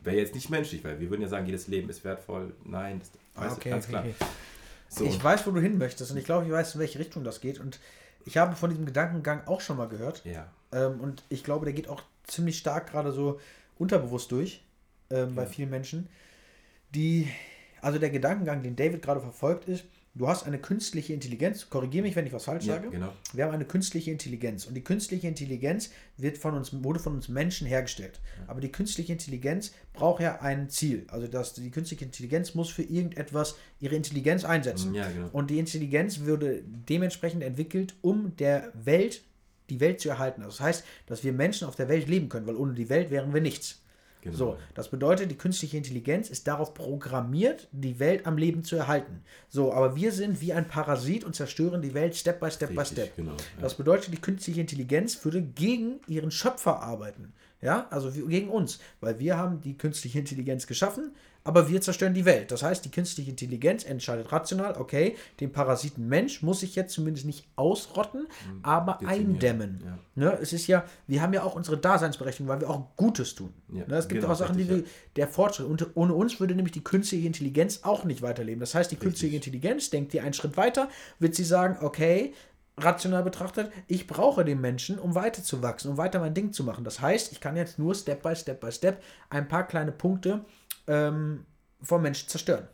Wäre 0.01 0.15
jetzt 0.17 0.33
nicht 0.33 0.49
menschlich, 0.49 0.83
weil 0.83 0.99
wir 0.99 1.09
würden 1.09 1.21
ja 1.21 1.27
sagen, 1.27 1.45
jedes 1.45 1.67
Leben 1.67 1.89
ist 1.89 2.03
wertvoll. 2.03 2.53
Nein, 2.63 2.99
das 2.99 3.11
Ah, 3.35 3.51
okay, 3.53 3.69
ganz 3.69 3.83
okay, 3.85 3.91
klar. 3.91 4.03
okay. 4.03 4.15
So, 4.89 5.03
Ich 5.05 5.21
weiß, 5.23 5.45
wo 5.45 5.51
du 5.51 5.59
hin 5.59 5.77
möchtest 5.77 6.11
und 6.11 6.17
ich 6.17 6.23
glaube, 6.25 6.45
ich 6.45 6.51
weiß, 6.51 6.75
in 6.75 6.79
welche 6.79 6.97
Richtung 6.97 7.23
das 7.23 7.41
geht. 7.41 7.59
Und 7.59 7.79
ich 8.25 8.37
habe 8.37 8.55
von 8.55 8.69
diesem 8.69 8.85
Gedankengang 8.85 9.45
auch 9.45 9.61
schon 9.61 9.77
mal 9.77 9.87
gehört. 9.89 10.23
ja. 10.25 10.47
Ähm, 10.71 10.99
und 10.99 11.23
ich 11.29 11.43
glaube, 11.43 11.65
der 11.65 11.73
geht 11.73 11.87
auch 11.87 12.01
ziemlich 12.23 12.57
stark 12.57 12.91
gerade 12.91 13.11
so 13.11 13.39
unterbewusst 13.77 14.31
durch 14.31 14.63
ähm, 15.09 15.35
bei 15.35 15.43
Ja. 15.43 15.47
vielen 15.49 15.69
Menschen. 15.69 16.07
Die, 16.95 17.27
also 17.81 17.99
der 17.99 18.09
Gedankengang, 18.09 18.63
den 18.63 18.75
David 18.75 19.01
gerade 19.01 19.19
verfolgt, 19.21 19.67
ist, 19.67 19.85
du 20.17 20.27
hast 20.27 20.43
eine 20.45 20.57
künstliche 20.57 21.13
Intelligenz. 21.13 21.69
Korrigiere 21.69 22.03
mich, 22.03 22.15
wenn 22.15 22.25
ich 22.25 22.33
was 22.33 22.45
falsch 22.45 22.65
Ja, 22.65 22.75
sage. 22.75 22.89
genau. 22.89 23.13
Wir 23.33 23.45
haben 23.45 23.53
eine 23.53 23.65
künstliche 23.65 24.11
Intelligenz 24.11 24.65
und 24.65 24.73
die 24.73 24.83
künstliche 24.83 25.27
Intelligenz 25.27 25.91
wird 26.17 26.37
von 26.37 26.55
uns, 26.55 26.71
wurde 26.83 26.99
von 26.99 27.15
uns 27.15 27.29
Menschen 27.29 27.67
hergestellt. 27.67 28.19
Aber 28.47 28.61
die 28.61 28.71
künstliche 28.71 29.13
Intelligenz 29.13 29.73
braucht 29.93 30.21
ja 30.21 30.41
ein 30.41 30.69
Ziel. 30.69 31.05
Also 31.09 31.27
das, 31.27 31.53
die 31.53 31.69
künstliche 31.71 32.05
Intelligenz 32.05 32.55
muss 32.55 32.69
für 32.69 32.83
irgendetwas 32.83 33.55
ihre 33.79 33.95
Intelligenz 33.95 34.43
einsetzen. 34.43 34.93
Ja, 34.93 35.09
genau. 35.09 35.29
Und 35.31 35.49
die 35.49 35.59
Intelligenz 35.59 36.21
würde 36.21 36.63
dementsprechend 36.65 37.43
entwickelt, 37.43 37.95
um 38.01 38.35
der 38.37 38.71
Welt, 38.73 39.23
die 39.69 39.79
Welt 39.79 39.99
zu 39.99 40.09
erhalten. 40.09 40.41
Also 40.41 40.57
das 40.57 40.65
heißt, 40.65 40.85
dass 41.05 41.23
wir 41.23 41.33
Menschen 41.33 41.67
auf 41.67 41.75
der 41.75 41.89
Welt 41.89 42.07
leben 42.07 42.29
können, 42.29 42.47
weil 42.47 42.55
ohne 42.55 42.73
die 42.73 42.89
Welt 42.89 43.11
wären 43.11 43.33
wir 43.33 43.41
nichts. 43.41 43.81
Genau. 44.31 44.37
So, 44.37 44.57
das 44.73 44.89
bedeutet, 44.89 45.31
die 45.31 45.35
künstliche 45.35 45.77
Intelligenz 45.77 46.29
ist 46.29 46.47
darauf 46.47 46.73
programmiert, 46.73 47.67
die 47.71 47.99
Welt 47.99 48.25
am 48.25 48.37
Leben 48.37 48.63
zu 48.63 48.75
erhalten. 48.75 49.23
So, 49.49 49.73
aber 49.73 49.95
wir 49.95 50.11
sind 50.11 50.41
wie 50.41 50.53
ein 50.53 50.67
Parasit 50.67 51.23
und 51.23 51.35
zerstören 51.35 51.81
die 51.81 51.93
Welt 51.93 52.15
Step 52.15 52.39
by 52.39 52.51
Step 52.51 52.69
by 52.69 52.79
Richtig, 52.79 52.97
Step. 52.97 53.15
genau, 53.15 53.31
ja. 53.31 53.61
Das 53.61 53.75
bedeutet, 53.75 54.13
die 54.13 54.21
künstliche 54.21 54.61
Intelligenz 54.61 55.23
würde 55.23 55.41
gegen 55.41 55.99
ihren 56.07 56.31
Schöpfer 56.31 56.81
arbeiten. 56.81 57.33
Ja, 57.59 57.87
also 57.89 58.11
gegen 58.11 58.49
uns, 58.49 58.79
weil 58.99 59.17
wir 59.17 59.35
haben 59.35 59.61
die 59.61 59.75
künstliche 59.75 60.19
Intelligenz 60.19 60.67
geschaffen, 60.67 61.15
aber 61.47 61.69
wir 61.69 61.79
zerstören 61.79 62.13
die 62.13 62.25
Welt. 62.25 62.51
Das 62.51 62.61
heißt, 62.61 62.83
die 62.83 62.91
künstliche 62.91 63.29
Intelligenz 63.29 63.85
entscheidet 63.85 64.33
rational, 64.33 64.75
okay, 64.77 65.15
den 65.39 65.53
Parasiten 65.53 66.05
Mensch 66.09 66.43
muss 66.43 66.61
ich 66.61 66.75
jetzt 66.75 66.93
zumindest 66.93 67.25
nicht 67.25 67.47
ausrotten, 67.55 68.27
aber 68.63 68.99
dezimieren, 69.01 69.31
eindämmen. 69.31 69.83
ja. 69.85 69.97
Ne, 70.15 70.37
es 70.41 70.51
ist 70.51 70.67
ja, 70.67 70.83
wir 71.07 71.21
haben 71.21 71.31
ja 71.31 71.43
auch 71.43 71.55
unsere 71.55 71.77
Daseinsberechtigung, 71.77 72.49
weil 72.49 72.59
wir 72.59 72.69
auch 72.69 72.95
Gutes 72.97 73.33
tun. 73.33 73.53
Ja, 73.71 73.87
ne, 73.87 73.95
es 73.95 74.09
gibt 74.09 74.21
genau, 74.21 74.33
auch 74.33 74.37
Sachen, 74.37 74.57
die 74.57 74.63
richtig, 74.63 74.85
wir, 74.87 74.91
der 75.15 75.29
Fortschritt, 75.29 75.67
und 75.67 75.95
ohne 75.95 76.13
uns 76.13 76.37
würde 76.41 76.53
nämlich 76.53 76.73
die 76.73 76.83
künstliche 76.83 77.25
Intelligenz 77.25 77.79
auch 77.83 78.03
nicht 78.03 78.21
weiterleben. 78.21 78.59
Das 78.59 78.75
heißt, 78.75 78.91
die 78.91 78.97
künstliche 78.97 79.37
Intelligenz 79.37 79.89
denkt 79.89 80.11
dir 80.11 80.23
einen 80.23 80.33
Schritt 80.33 80.57
weiter, 80.57 80.89
wird 81.19 81.33
sie 81.33 81.45
sagen, 81.45 81.77
okay, 81.79 82.33
rational 82.77 83.23
betrachtet, 83.23 83.71
ich 83.87 84.05
brauche 84.05 84.43
den 84.43 84.59
Menschen, 84.59 84.99
um 84.99 85.15
weiterzuwachsen, 85.15 85.91
um 85.91 85.97
weiter 85.97 86.19
mein 86.19 86.33
Ding 86.33 86.51
zu 86.51 86.65
machen. 86.65 86.83
Das 86.83 86.99
heißt, 86.99 87.31
ich 87.31 87.39
kann 87.39 87.55
jetzt 87.55 87.79
nur 87.79 87.95
Step 87.95 88.21
by 88.21 88.35
Step 88.35 88.59
by 88.59 88.71
Step 88.71 89.01
ein 89.29 89.47
paar 89.47 89.65
kleine 89.65 89.93
Punkte 89.93 90.43
ähm, 90.87 91.45
vom 91.81 92.01
Menschen 92.01 92.27
zerstören. 92.29 92.67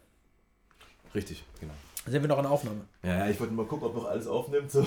Richtig, 1.14 1.44
genau. 1.60 1.74
Sind 2.06 2.22
wir 2.22 2.28
noch 2.28 2.40
in 2.40 2.46
Aufnahme? 2.46 2.82
Ja, 3.02 3.20
ja, 3.20 3.30
ich 3.30 3.40
wollte 3.40 3.54
mal 3.54 3.66
gucken, 3.66 3.88
ob 3.88 3.96
noch 3.96 4.06
alles 4.06 4.28
aufnimmt. 4.28 4.70
So. 4.72 4.82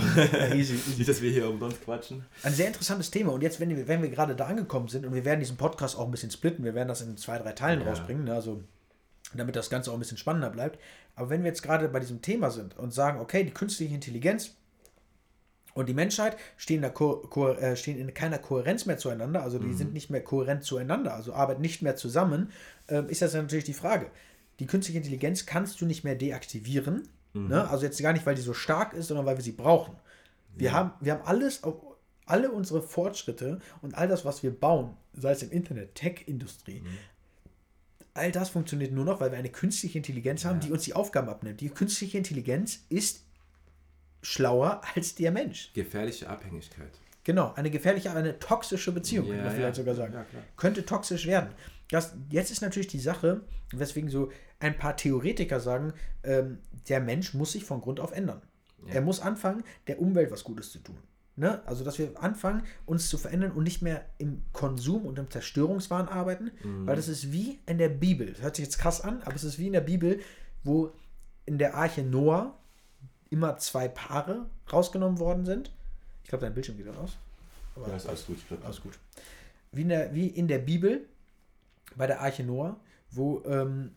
Easy, 0.53 0.75
Nicht, 0.99 1.09
dass 1.09 1.23
wir 1.23 1.31
hier 1.31 1.49
umsonst 1.49 1.83
quatschen. 1.83 2.27
Ein 2.43 2.53
sehr 2.53 2.67
interessantes 2.67 3.11
Thema. 3.11 3.33
Und 3.33 3.43
jetzt, 3.43 3.59
wenn 3.59 3.71
wir, 3.71 3.89
wenn 3.89 4.03
wir 4.03 4.11
gerade 4.11 4.37
da 4.37 4.47
angekommen 4.47 4.89
sind 4.89 5.07
und 5.07 5.15
wir 5.15 5.25
werden 5.25 5.41
diesen 5.41 5.57
Podcast 5.57 5.97
auch 5.97 6.05
ein 6.05 6.11
bisschen 6.11 6.31
splitten, 6.31 6.63
wir 6.65 6.75
werden 6.75 6.89
das 6.89 7.01
in 7.01 7.17
zwei, 7.17 7.39
drei 7.39 7.53
Teilen 7.53 7.81
Ja. 7.81 7.89
rausbringen, 7.89 8.25
ne? 8.25 8.35
also 8.35 8.63
damit 9.33 9.57
das 9.57 9.71
Ganze 9.71 9.91
auch 9.91 9.95
ein 9.95 10.01
bisschen 10.01 10.19
spannender 10.19 10.51
bleibt. 10.51 10.79
Aber 11.15 11.31
wenn 11.31 11.43
wir 11.43 11.49
jetzt 11.49 11.63
gerade 11.63 11.89
bei 11.89 12.01
diesem 12.01 12.21
Thema 12.21 12.51
sind 12.51 12.77
und 12.77 12.93
sagen, 12.93 13.19
okay, 13.21 13.45
die 13.45 13.51
künstliche 13.51 13.95
Intelligenz 13.95 14.51
und 15.77 15.91
die 15.91 15.95
Menschheit 15.95 16.37
stehen, 16.57 16.83
Ko 16.95 17.53
äh, 17.53 17.77
stehen 17.77 17.99
in 17.99 18.15
keiner 18.15 18.39
Kohärenz 18.39 18.87
mehr 18.87 18.97
zueinander, 18.97 19.43
also 19.43 19.59
die 19.59 19.75
sind 19.75 19.93
nicht 19.93 20.09
mehr 20.09 20.25
kohärent 20.25 20.65
zueinander, 20.65 21.15
also 21.15 21.35
arbeiten 21.35 21.61
nicht 21.61 21.83
mehr 21.83 21.97
zusammen, 21.97 22.51
ähm, 22.89 23.09
ist 23.11 23.21
das 23.21 23.35
ja 23.35 23.43
natürlich 23.43 23.67
die 23.67 23.75
Frage. 23.75 24.11
Die 24.59 24.67
künstliche 24.67 24.99
Intelligenz 24.99 25.45
kannst 25.45 25.79
du 25.83 25.87
nicht 25.87 26.03
mehr 26.03 26.15
deaktivieren. 26.15 27.09
Ne? 27.35 27.69
Also 27.69 27.85
jetzt 27.85 28.01
gar 28.01 28.15
nicht, 28.15 28.25
weil 28.25 28.35
die 28.35 28.41
so 28.41 28.55
stark 28.55 28.95
ist, 28.95 29.09
sondern 29.09 29.27
weil 29.27 29.37
wir 29.37 29.45
sie 29.45 29.53
brauchen. 29.53 29.95
Wir, 30.55 30.73
haben, 30.73 30.93
wir 31.01 31.13
haben 31.13 31.27
alles, 31.27 31.61
alle 32.25 32.51
unsere 32.51 32.81
Fortschritte 32.81 33.61
und 33.83 33.95
all 33.95 34.09
das, 34.09 34.25
was 34.25 34.43
wir 34.43 34.59
bauen, 34.59 34.97
sei 35.13 35.33
es 35.33 35.43
im 35.43 35.51
Internet, 35.51 35.95
Tech-Industrie, 35.95 36.83
all 38.15 38.33
das 38.33 38.49
funktioniert 38.49 38.93
nur 38.93 39.05
noch, 39.05 39.21
weil 39.21 39.31
wir 39.31 39.39
eine 39.39 39.51
künstliche 39.51 39.99
Intelligenz 39.99 40.47
haben, 40.47 40.61
die 40.61 40.73
uns 40.73 40.85
die 40.85 40.95
Aufgaben 40.95 41.29
abnimmt. 41.29 41.61
Die 41.61 41.69
künstliche 41.69 42.17
Intelligenz 42.17 42.87
ist 42.89 43.26
schlauer 44.27 44.81
als 44.95 45.15
der 45.15 45.31
Mensch. 45.31 45.73
Gefährliche 45.73 46.29
Abhängigkeit. 46.29 46.91
Genau, 47.23 47.53
eine 47.55 47.71
gefährliche, 47.71 48.13
eine 48.13 48.39
toxische 48.39 48.93
Beziehung, 48.93 49.27
Ja, 49.27 49.33
könnte 49.33 49.45
man 49.45 49.53
ja. 49.53 49.59
vielleicht 49.59 49.77
sogar 49.77 49.95
sagen. 49.95 50.15
Ja. 50.15 50.27
Könnte 50.57 50.85
toxisch 50.85 51.27
werden. 51.27 51.51
Das, 51.91 52.15
jetzt 52.31 52.51
ist 52.51 52.61
natürlich 52.61 52.89
die 52.89 52.99
Sache, 52.99 53.43
weswegen 53.73 54.11
so 54.11 54.31
ein 54.59 54.77
paar 54.77 54.97
Theoretiker 54.97 55.61
sagen, 55.61 55.93
ähm, 56.25 56.59
der 56.89 57.01
Mensch 57.01 57.35
muss 57.35 57.53
sich 57.53 57.65
von 57.65 57.81
Grund 57.81 58.01
auf 58.01 58.13
ändern. 58.13 58.43
Er 58.89 59.01
muss 59.01 59.19
anfangen, 59.21 59.65
der 59.89 60.01
Umwelt 60.01 60.31
was 60.31 60.45
Gutes 60.45 60.71
zu 60.71 60.79
tun. 60.79 60.97
Ne? 61.35 61.61
Also, 61.67 61.85
dass 61.85 61.99
wir 61.99 62.23
anfangen, 62.23 62.63
uns 62.85 63.09
zu 63.09 63.19
verändern 63.19 63.51
und 63.51 63.65
nicht 63.65 63.83
mehr 63.83 64.05
im 64.19 64.43
Konsum 64.53 65.05
und 65.07 65.19
im 65.19 65.29
Zerstörungswahn 65.29 66.09
arbeiten, 66.09 66.53
weil 66.85 66.95
das 66.95 67.09
ist 67.09 67.33
wie 67.33 67.59
in 67.67 67.79
der 67.79 67.89
Bibel. 67.89 68.29
Das 68.33 68.43
hört 68.43 68.57
sich 68.57 68.65
jetzt 68.65 68.79
krass 68.79 69.01
an, 69.01 69.23
aber 69.23 69.35
es 69.35 69.43
ist 69.45 69.59
wie 69.59 69.67
in 69.67 69.73
der 69.73 69.81
Bibel, 69.81 70.21
wo 70.63 70.93
in 71.45 71.59
der 71.59 71.75
Arche 71.75 72.03
Noah 72.05 72.57
immer 73.31 73.57
zwei 73.59 73.89
Paare 73.89 74.47
rausgenommen 74.73 75.19
worden 75.19 75.45
sind. 75.45 75.71
Ich 76.23 76.29
glaube, 76.29 76.45
dein 76.45 76.55
Bildschirm 76.55 76.77
geht 76.77 76.89
aus. 76.89 77.17
Aber 77.75 77.89
Ja, 77.89 77.97
ist 77.97 78.07
alles 78.07 78.27
gut. 78.27 78.39
Glaub, 78.49 78.65
alles 78.65 78.81
gut. 78.81 78.99
Wie 79.73 79.83
in 79.83 79.89
der, 79.89 80.15
wie 80.15 80.27
in 80.29 80.49
der 80.49 80.59
Bibel 80.59 81.07
bei 81.97 82.07
der 82.07 82.21
Arche 82.21 82.45
Noah, 82.45 82.77
wo 83.11 83.43
ähm, 83.47 83.93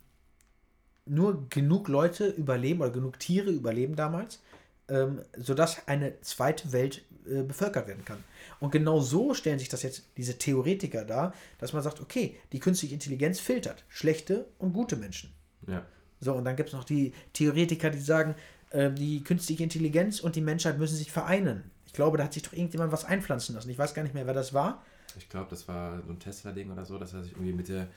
nur 1.05 1.49
genug 1.49 1.87
Leute 1.87 2.27
überleben 2.27 2.81
oder 2.81 2.91
genug 2.91 3.19
Tiere 3.19 3.49
überleben 3.49 3.95
damals, 3.95 4.39
ähm, 4.87 5.21
sodass 5.37 5.87
eine 5.87 6.19
zweite 6.21 6.71
Welt 6.71 7.03
äh, 7.25 7.43
bevölkert 7.43 7.87
werden 7.87 8.05
kann. 8.05 8.23
Und 8.59 8.71
genau 8.71 8.99
so 8.99 9.33
stellen 9.33 9.59
sich 9.59 9.69
das 9.69 9.83
jetzt 9.83 10.03
diese 10.17 10.37
Theoretiker 10.37 11.05
dar, 11.05 11.33
dass 11.59 11.73
man 11.73 11.83
sagt, 11.83 12.01
okay, 12.01 12.37
die 12.51 12.59
künstliche 12.59 12.93
Intelligenz 12.93 13.39
filtert 13.39 13.85
schlechte 13.87 14.45
und 14.57 14.73
gute 14.73 14.95
Menschen. 14.95 15.31
Ja. 15.67 15.85
So, 16.19 16.33
und 16.33 16.43
dann 16.43 16.55
gibt 16.55 16.69
es 16.69 16.73
noch 16.73 16.83
die 16.83 17.13
Theoretiker, 17.33 17.89
die 17.89 17.99
sagen, 17.99 18.35
äh, 18.71 18.91
die 18.91 19.23
künstliche 19.23 19.63
Intelligenz 19.63 20.19
und 20.19 20.35
die 20.35 20.41
Menschheit 20.41 20.77
müssen 20.77 20.95
sich 20.95 21.11
vereinen. 21.11 21.69
Ich 21.85 21.93
glaube, 21.93 22.17
da 22.17 22.23
hat 22.25 22.33
sich 22.33 22.43
doch 22.43 22.53
irgendjemand 22.53 22.91
was 22.91 23.05
einpflanzen 23.05 23.55
lassen. 23.55 23.69
Ich 23.69 23.77
weiß 23.79 23.93
gar 23.93 24.03
nicht 24.03 24.13
mehr, 24.13 24.27
wer 24.27 24.33
das 24.33 24.53
war. 24.53 24.83
Ich 25.17 25.27
glaube, 25.27 25.47
das 25.49 25.67
war 25.67 26.01
so 26.05 26.11
ein 26.13 26.19
Tesla-Ding 26.19 26.71
oder 26.71 26.85
so, 26.85 26.97
dass 26.99 27.13
er 27.13 27.23
sich 27.23 27.31
irgendwie 27.31 27.53
mit, 27.53 27.67
der, 27.67 27.87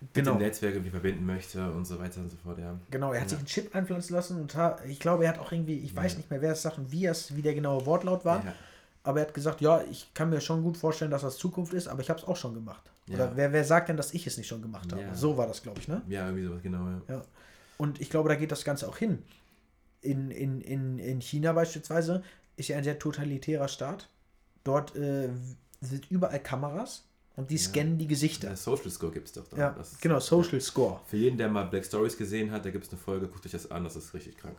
mit 0.00 0.14
Genau. 0.14 0.34
dem 0.34 0.38
Netzwerk 0.42 0.74
irgendwie 0.74 0.92
verbinden 0.92 1.26
möchte 1.26 1.68
und 1.72 1.84
so 1.84 1.98
weiter 1.98 2.20
und 2.20 2.30
so 2.30 2.36
fort. 2.36 2.58
Ja. 2.58 2.78
Genau, 2.92 3.12
er 3.12 3.20
hat 3.20 3.26
Ja. 3.26 3.30
sich 3.30 3.38
einen 3.38 3.46
Chip 3.48 3.74
einpflanzen 3.74 4.14
lassen 4.14 4.40
und 4.40 4.56
ich 4.88 5.00
glaube, 5.00 5.24
er 5.24 5.30
hat 5.30 5.38
auch 5.40 5.50
irgendwie, 5.50 5.78
ich 5.78 5.96
weiß 5.96 6.12
Ja. 6.12 6.18
nicht 6.18 6.30
mehr, 6.30 6.40
wer 6.40 6.52
es 6.52 6.62
sagt 6.62 6.78
und 6.78 6.92
wie, 6.92 7.06
es, 7.06 7.34
wie 7.34 7.42
der 7.42 7.54
genaue 7.54 7.84
Wortlaut 7.86 8.24
war, 8.24 8.44
Ja. 8.44 8.54
aber 9.02 9.20
er 9.20 9.26
hat 9.26 9.34
gesagt, 9.34 9.60
ja, 9.60 9.82
ich 9.90 10.14
kann 10.14 10.30
mir 10.30 10.40
schon 10.40 10.62
gut 10.62 10.76
vorstellen, 10.76 11.10
dass 11.10 11.22
das 11.22 11.36
Zukunft 11.38 11.74
ist, 11.74 11.88
aber 11.88 12.00
ich 12.00 12.08
habe 12.10 12.20
es 12.20 12.26
auch 12.26 12.36
schon 12.36 12.54
gemacht. 12.54 12.82
Oder 13.10 13.32
wer, 13.34 13.52
wer 13.52 13.64
sagt 13.64 13.88
denn, 13.88 13.96
dass 13.96 14.14
ich 14.14 14.26
es 14.28 14.36
nicht 14.36 14.46
schon 14.46 14.62
gemacht 14.62 14.92
habe? 14.92 15.02
So 15.14 15.36
war 15.36 15.46
das, 15.48 15.62
glaube 15.62 15.80
ich, 15.80 15.88
ne? 15.88 16.02
ja, 16.08 16.26
irgendwie 16.26 16.44
sowas, 16.46 16.62
genau. 16.62 16.86
Ja. 17.08 17.14
Ja. 17.16 17.22
Und 17.78 18.00
ich 18.00 18.10
glaube, 18.10 18.28
da 18.28 18.34
geht 18.36 18.52
das 18.52 18.64
Ganze 18.64 18.86
auch 18.88 18.96
hin. 18.98 19.22
In, 20.00 20.30
in, 20.30 20.60
in, 20.60 20.98
in 20.98 21.20
China 21.20 21.52
beispielsweise 21.52 22.22
ist 22.56 22.68
ja 22.68 22.76
ein 22.78 22.84
sehr 22.84 22.98
totalitärer 22.98 23.68
Staat. 23.68 24.08
Dort 24.64 24.94
äh, 24.96 25.28
sind 25.80 26.10
überall 26.10 26.40
Kameras 26.40 27.04
und 27.36 27.50
die 27.50 27.56
Ja. 27.56 27.60
scannen 27.60 27.98
die 27.98 28.06
Gesichter. 28.06 28.48
Der 28.48 28.56
Social 28.56 28.90
Score 28.90 29.12
gibt 29.12 29.28
es 29.28 29.32
doch. 29.34 29.46
da. 29.48 29.56
Ja, 29.56 29.68
ist- 29.80 30.00
genau, 30.00 30.20
Social 30.20 30.60
Score. 30.60 31.00
Für 31.06 31.16
jeden, 31.16 31.38
der 31.38 31.48
mal 31.48 31.64
Black 31.64 31.84
Stories 31.84 32.16
gesehen 32.16 32.50
hat, 32.50 32.64
da 32.64 32.70
gibt 32.70 32.84
es 32.84 32.90
eine 32.90 32.98
Folge, 33.00 33.26
guckt 33.28 33.44
euch 33.46 33.52
das 33.52 33.70
an, 33.70 33.84
das 33.84 33.96
ist 33.96 34.12
richtig 34.14 34.36
krank. 34.36 34.56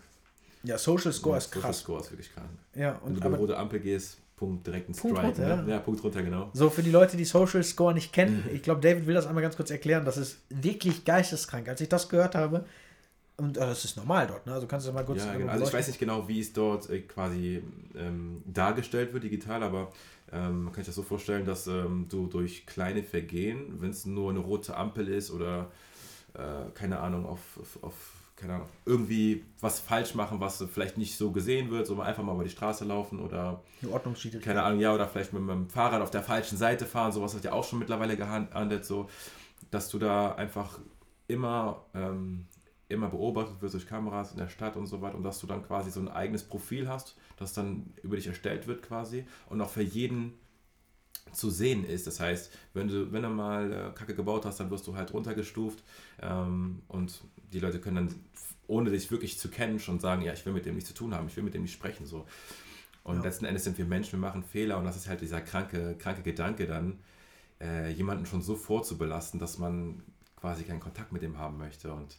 Ja, 0.63 0.77
Social 0.77 1.13
Score 1.13 1.35
Ja, 1.35 1.37
ist 1.37 1.45
Social 1.45 1.61
krass. 1.61 1.79
Score 1.79 1.99
ist 2.01 2.11
wirklich 2.11 2.33
krank. 2.33 2.49
Ja, 2.75 2.99
Wenn 3.01 3.09
und 3.09 3.15
du 3.15 3.21
aber, 3.21 3.31
bei 3.31 3.37
rote 3.37 3.57
Ampel 3.57 3.79
gehst, 3.79 4.17
Punkt 4.35 4.65
direkt 4.67 4.89
ein 4.89 4.93
Punkt 4.95 5.17
Strike. 5.17 5.27
runter, 5.41 5.55
ne? 5.63 5.69
ja. 5.69 5.75
ja, 5.75 5.79
Punkt 5.79 6.03
runter, 6.03 6.21
genau. 6.23 6.49
So, 6.53 6.69
für 6.69 6.83
die 6.83 6.91
Leute, 6.91 7.15
die 7.17 7.25
Social 7.25 7.63
Score 7.63 7.93
nicht 7.93 8.11
kennen, 8.13 8.43
ich 8.53 8.61
glaube, 8.63 8.81
David 8.81 9.05
will 9.07 9.13
das 9.15 9.25
einmal 9.27 9.41
ganz 9.43 9.55
kurz 9.57 9.69
erklären. 9.71 10.05
Das 10.05 10.17
ist 10.17 10.37
wirklich 10.49 11.05
geisteskrank. 11.05 11.67
Als 11.69 11.79
ich 11.81 11.89
das 11.89 12.07
gehört 12.09 12.35
habe, 12.35 12.65
und 13.39 13.57
äh, 13.57 13.61
das 13.61 13.85
ist 13.85 13.97
normal 13.97 14.27
dort, 14.27 14.45
ne? 14.45 14.53
Also 14.53 14.67
kannst 14.67 14.87
du 14.87 14.91
mal 14.91 15.05
kurz. 15.05 15.23
Ja, 15.23 15.33
genau. 15.35 15.51
Also 15.51 15.65
ich 15.65 15.73
weiß 15.73 15.87
nicht 15.87 15.99
genau, 15.99 16.27
wie 16.27 16.39
es 16.39 16.53
dort 16.53 16.89
äh, 16.89 17.01
quasi 17.01 17.63
ähm, 17.95 18.43
dargestellt 18.45 19.13
wird, 19.13 19.23
digital, 19.23 19.63
aber 19.63 19.91
ähm, 20.31 20.65
man 20.65 20.73
kann 20.73 20.83
sich 20.83 20.87
das 20.87 20.95
so 20.95 21.03
vorstellen, 21.03 21.45
dass 21.45 21.67
ähm, 21.67 22.07
du 22.09 22.27
durch 22.27 22.65
kleine 22.65 23.03
Vergehen, 23.03 23.81
wenn 23.81 23.89
es 23.89 24.05
nur 24.05 24.29
eine 24.29 24.39
rote 24.39 24.75
Ampel 24.75 25.07
ist 25.07 25.31
oder 25.31 25.71
äh, 26.33 26.69
keine 26.73 26.99
Ahnung, 26.99 27.25
auf, 27.25 27.39
auf, 27.59 27.83
auf 27.83 27.95
keine 28.35 28.55
Ahnung, 28.55 28.67
irgendwie 28.85 29.43
was 29.59 29.79
falsch 29.79 30.15
machen, 30.15 30.39
was 30.39 30.63
vielleicht 30.71 30.97
nicht 30.97 31.17
so 31.17 31.31
gesehen 31.31 31.71
wird, 31.71 31.87
sondern 31.87 32.07
einfach 32.07 32.23
mal 32.23 32.33
über 32.33 32.43
die 32.43 32.49
Straße 32.49 32.85
laufen 32.85 33.19
oder 33.19 33.61
Eine 33.81 33.91
Ordnungsschwierigkeit. 33.91 34.43
keine 34.43 34.63
Ahnung, 34.63 34.79
ja, 34.79 34.93
oder 34.93 35.07
vielleicht 35.07 35.33
mit 35.33 35.41
meinem 35.41 35.69
Fahrrad 35.69 36.01
auf 36.01 36.11
der 36.11 36.23
falschen 36.23 36.57
Seite 36.57 36.85
fahren, 36.85 37.11
sowas 37.11 37.35
hat 37.35 37.43
ja 37.43 37.51
auch 37.51 37.63
schon 37.63 37.79
mittlerweile 37.79 38.15
gehandelt, 38.15 38.85
so, 38.85 39.09
dass 39.71 39.89
du 39.89 39.99
da 39.99 40.35
einfach 40.35 40.79
immer, 41.27 41.85
ähm, 41.93 42.45
immer 42.89 43.07
beobachtet 43.09 43.61
wirst 43.61 43.75
durch 43.75 43.87
Kameras 43.87 44.31
in 44.31 44.37
der 44.37 44.49
Stadt 44.49 44.75
und 44.75 44.87
so 44.87 45.01
weiter 45.01 45.15
und 45.15 45.23
dass 45.23 45.39
du 45.39 45.47
dann 45.47 45.63
quasi 45.63 45.91
so 45.91 45.99
ein 45.99 46.09
eigenes 46.09 46.43
Profil 46.43 46.89
hast, 46.89 47.15
das 47.37 47.53
dann 47.53 47.93
über 48.03 48.15
dich 48.15 48.27
erstellt 48.27 48.67
wird 48.67 48.81
quasi 48.81 49.25
und 49.47 49.61
auch 49.61 49.69
für 49.69 49.83
jeden 49.83 50.33
zu 51.31 51.49
sehen 51.51 51.85
ist. 51.85 52.07
Das 52.07 52.19
heißt, 52.19 52.51
wenn 52.73 52.87
du, 52.87 53.11
wenn 53.11 53.21
du 53.21 53.29
mal 53.29 53.71
äh, 53.71 53.97
Kacke 53.97 54.15
gebaut 54.15 54.45
hast, 54.45 54.59
dann 54.59 54.71
wirst 54.71 54.87
du 54.87 54.95
halt 54.95 55.13
runtergestuft 55.13 55.83
ähm, 56.21 56.81
und 56.87 57.21
die 57.53 57.59
Leute 57.59 57.79
können 57.79 57.95
dann, 57.95 58.15
ohne 58.67 58.89
dich 58.89 59.09
wirklich 59.11 59.39
zu 59.39 59.49
kennen, 59.49 59.79
schon 59.79 59.99
sagen, 59.99 60.23
ja, 60.23 60.33
ich 60.33 60.45
will 60.45 60.53
mit 60.53 60.65
dem 60.65 60.75
nichts 60.75 60.89
zu 60.89 60.95
tun 60.95 61.13
haben, 61.13 61.27
ich 61.27 61.35
will 61.35 61.43
mit 61.43 61.53
dem 61.53 61.61
nicht 61.61 61.73
sprechen. 61.73 62.05
So. 62.05 62.25
Und 63.03 63.17
Ja. 63.17 63.23
letzten 63.23 63.45
Endes 63.45 63.63
sind 63.63 63.77
wir 63.77 63.85
Menschen, 63.85 64.13
wir 64.13 64.27
machen 64.27 64.43
Fehler 64.43 64.77
und 64.77 64.85
das 64.85 64.95
ist 64.95 65.07
halt 65.07 65.21
dieser 65.21 65.41
kranke, 65.41 65.95
kranke 65.97 66.23
Gedanke 66.23 66.65
dann, 66.65 66.99
äh, 67.61 67.91
jemanden 67.91 68.25
schon 68.25 68.41
so 68.41 68.55
vorzubelasten, 68.55 69.39
dass 69.39 69.57
man 69.59 70.03
quasi 70.35 70.63
keinen 70.63 70.79
Kontakt 70.79 71.11
mit 71.11 71.21
dem 71.21 71.37
haben 71.37 71.57
möchte. 71.57 71.93
Und 71.93 72.17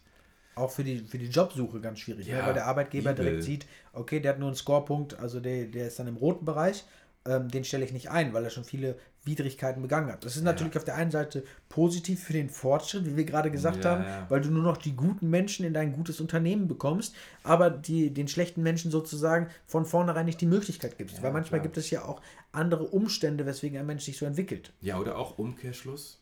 Auch 0.55 0.71
für 0.71 0.85
die, 0.85 0.99
für 0.99 1.19
die 1.19 1.27
Jobsuche 1.29 1.81
ganz 1.81 2.01
schwierig, 2.01 2.27
ne? 2.27 2.39
Ja, 2.39 2.47
weil 2.47 2.55
der 2.55 2.67
Arbeitgeber 2.67 3.13
übel. 3.13 3.25
direkt 3.25 3.45
sieht, 3.45 3.67
okay, 3.93 4.21
der 4.21 4.33
hat 4.33 4.39
nur 4.39 4.49
einen 4.49 4.57
Scorepunkt, 4.57 5.19
also 5.19 5.41
der, 5.41 5.67
der 5.67 5.87
ist 5.87 5.99
dann 5.99 6.09
im 6.09 6.17
roten 6.17 6.45
Bereich, 6.45 6.85
ähm, 7.27 7.49
den 7.49 7.65
stelle 7.65 7.85
ich 7.85 7.93
nicht 7.93 8.11
ein, 8.11 8.33
weil 8.33 8.45
er 8.45 8.51
schon 8.51 8.65
viele 8.65 8.97
Widrigkeiten 9.25 9.83
begangen 9.83 10.11
hat. 10.11 10.25
Das 10.25 10.37
ist 10.37 10.43
natürlich 10.43 10.77
auf 10.79 10.85
der 10.85 10.95
einen 10.95 11.11
Seite 11.11 11.45
positiv 11.69 12.25
für 12.25 12.33
den 12.33 12.49
Fortschritt, 12.49 13.05
wie 13.05 13.17
wir 13.17 13.25
gerade 13.25 13.51
gesagt 13.51 13.85
Ja, 13.85 13.91
haben, 13.91 14.05
ja. 14.05 14.27
weil 14.31 14.41
du 14.41 14.51
nur 14.51 14.63
noch 14.63 14.79
die 14.79 14.97
guten 14.97 15.29
Menschen 15.29 15.67
in 15.67 15.75
dein 15.75 15.93
gutes 15.93 16.21
Unternehmen 16.23 16.67
bekommst, 16.69 17.15
aber 17.43 17.69
die, 17.69 18.13
den 18.15 18.29
schlechten 18.29 18.63
Menschen 18.63 18.91
sozusagen 18.91 19.49
von 19.67 19.85
vornherein 19.85 20.25
nicht 20.25 20.41
die 20.41 20.47
Möglichkeit 20.47 20.97
gibst. 20.97 21.19
Ja, 21.19 21.23
weil 21.23 21.33
manchmal 21.33 21.61
klar. 21.61 21.65
gibt 21.65 21.77
es 21.77 21.91
ja 21.91 22.05
auch 22.07 22.23
andere 22.53 22.85
Umstände, 22.85 23.45
weswegen 23.45 23.79
ein 23.79 23.87
Mensch 23.87 24.05
sich 24.05 24.17
so 24.17 24.25
entwickelt. 24.25 24.73
ja, 24.81 24.99
oder 24.99 25.19
auch 25.19 25.39
Umkehrschluss. 25.39 26.19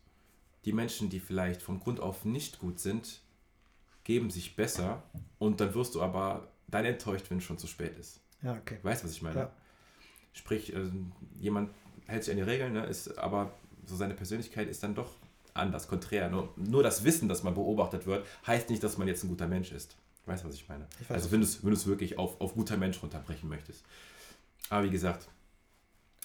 Die 0.65 0.73
Menschen, 0.73 1.09
die 1.09 1.21
vielleicht 1.21 1.63
von 1.63 1.79
Grund 1.79 2.01
auf 2.01 2.25
nicht 2.25 2.59
gut 2.59 2.81
sind, 2.81 3.21
geben 4.09 4.31
sich 4.31 4.57
besser 4.57 5.03
und 5.39 5.61
dann 5.61 5.75
wirst 5.75 5.95
du 5.95 6.01
aber 6.01 6.49
dann 6.67 6.87
enttäuscht, 6.87 7.27
wenn 7.29 7.39
es 7.39 7.45
schon 7.45 7.59
zu 7.59 7.67
spät 7.67 7.95
ist. 7.99 8.21
Ja, 8.43 8.55
okay. 8.55 8.79
Weißt 8.83 9.03
du, 9.03 9.07
was 9.07 9.13
ich 9.13 9.21
meine? 9.21 9.39
Ja. 9.39 9.53
Sprich, 10.33 10.73
ähm, 10.73 11.13
jemand 11.39 11.71
hält 12.07 12.25
sich 12.25 12.33
an 12.33 12.39
die 12.39 12.43
Regeln, 12.43 12.73
ne, 12.73 12.87
ist, 12.87 13.19
aber 13.19 13.53
so 13.85 13.97
seine 13.97 14.15
Persönlichkeit 14.15 14.67
ist 14.69 14.83
dann 14.83 14.95
doch 14.95 15.11
anders, 15.53 15.89
konträr. 15.89 16.31
Nur, 16.31 16.49
nur 16.57 16.83
das 16.83 17.05
Wissen, 17.05 17.29
dass 17.29 17.43
man 17.43 17.53
beobachtet 17.53 18.07
wird, 18.07 18.27
heißt 18.47 18.71
nicht, 18.71 18.83
dass 18.83 18.97
man 18.97 19.09
jetzt 19.09 19.25
ein 19.25 19.29
guter 19.29 19.47
Mensch 19.47 19.73
ist. 19.73 19.95
Weißt 20.25 20.43
du, 20.43 20.49
was 20.49 20.55
ich 20.55 20.67
meine? 20.71 20.87
Ich 21.03 21.11
also 21.11 21.31
wenn 21.31 21.41
du 21.41 21.47
es 21.47 21.63
wenn 21.63 21.87
wirklich 21.87 22.17
auf, 22.17 22.41
auf 22.41 22.55
guter 22.55 22.79
Mensch 22.79 23.03
runterbrechen 23.03 23.47
möchtest. 23.47 23.85
Aber 24.71 24.87
wie 24.87 24.91
gesagt, 24.91 25.29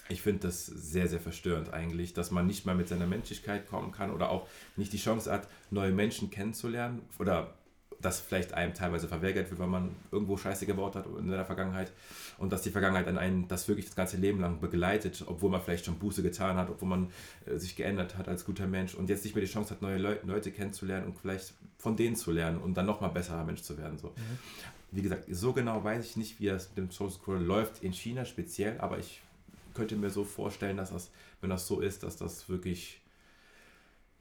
ich 0.08 0.22
finde 0.22 0.46
das 0.46 0.64
sehr, 0.64 1.06
sehr 1.06 1.20
verstörend 1.20 1.74
eigentlich, 1.74 2.14
dass 2.14 2.30
man 2.30 2.46
nicht 2.46 2.64
mal 2.64 2.74
mit 2.74 2.88
seiner 2.88 3.06
Menschlichkeit 3.06 3.68
kommen 3.68 3.92
kann 3.92 4.10
oder 4.10 4.30
auch 4.30 4.48
nicht 4.76 4.94
die 4.94 4.98
Chance 4.98 5.30
hat, 5.30 5.48
neue 5.70 5.92
Menschen 5.92 6.30
kennenzulernen 6.30 7.02
oder 7.18 7.52
das 8.00 8.20
vielleicht 8.20 8.54
einem 8.54 8.74
teilweise 8.74 9.08
verweigert 9.08 9.50
wird, 9.50 9.60
weil 9.60 9.68
man 9.68 9.90
irgendwo 10.12 10.36
Scheiße 10.36 10.66
gebaut 10.66 10.94
hat 10.94 11.06
in 11.18 11.28
der 11.28 11.44
Vergangenheit 11.44 11.92
und 12.38 12.52
dass 12.52 12.62
die 12.62 12.70
Vergangenheit 12.70 13.06
an 13.08 13.18
einen 13.18 13.48
das 13.48 13.68
wirklich 13.68 13.86
das 13.86 13.96
ganze 13.96 14.16
Leben 14.16 14.40
lang 14.40 14.60
begleitet, 14.60 15.24
obwohl 15.26 15.50
man 15.50 15.60
vielleicht 15.60 15.86
schon 15.86 15.98
Buße 15.98 16.22
getan 16.22 16.56
hat, 16.56 16.70
obwohl 16.70 16.88
man 16.88 17.08
äh, 17.46 17.56
sich 17.56 17.76
geändert 17.76 18.16
hat 18.16 18.28
als 18.28 18.44
guter 18.44 18.66
Mensch 18.66 18.94
und 18.94 19.08
jetzt 19.08 19.24
nicht 19.24 19.34
mehr 19.34 19.44
die 19.44 19.50
Chance 19.50 19.70
hat, 19.70 19.82
neue 19.82 19.98
Leu 19.98 20.16
Leute 20.24 20.50
kennenzulernen 20.50 21.06
und 21.06 21.18
vielleicht 21.18 21.54
von 21.78 21.96
denen 21.96 22.16
zu 22.16 22.32
lernen 22.32 22.58
und 22.58 22.74
dann 22.74 22.86
nochmal 22.86 23.10
besserer 23.10 23.44
Mensch 23.44 23.62
zu 23.62 23.76
werden. 23.78 23.98
So. 23.98 24.12
Wie 24.90 25.02
gesagt, 25.02 25.24
so 25.30 25.52
genau 25.52 25.82
weiß 25.82 26.04
ich 26.04 26.16
nicht, 26.16 26.40
wie 26.40 26.46
das 26.46 26.68
mit 26.68 26.78
dem 26.78 26.90
Social 26.90 27.12
Score 27.12 27.38
läuft 27.38 27.82
in 27.82 27.92
China 27.92 28.24
speziell, 28.24 28.78
aber 28.80 28.98
ich 28.98 29.20
könnte 29.74 29.96
mir 29.96 30.10
so 30.10 30.24
vorstellen, 30.24 30.76
dass 30.76 30.90
das, 30.92 31.10
wenn 31.40 31.50
das 31.50 31.66
so 31.66 31.80
ist, 31.80 32.02
dass 32.02 32.16
das 32.16 32.48
wirklich 32.48 33.00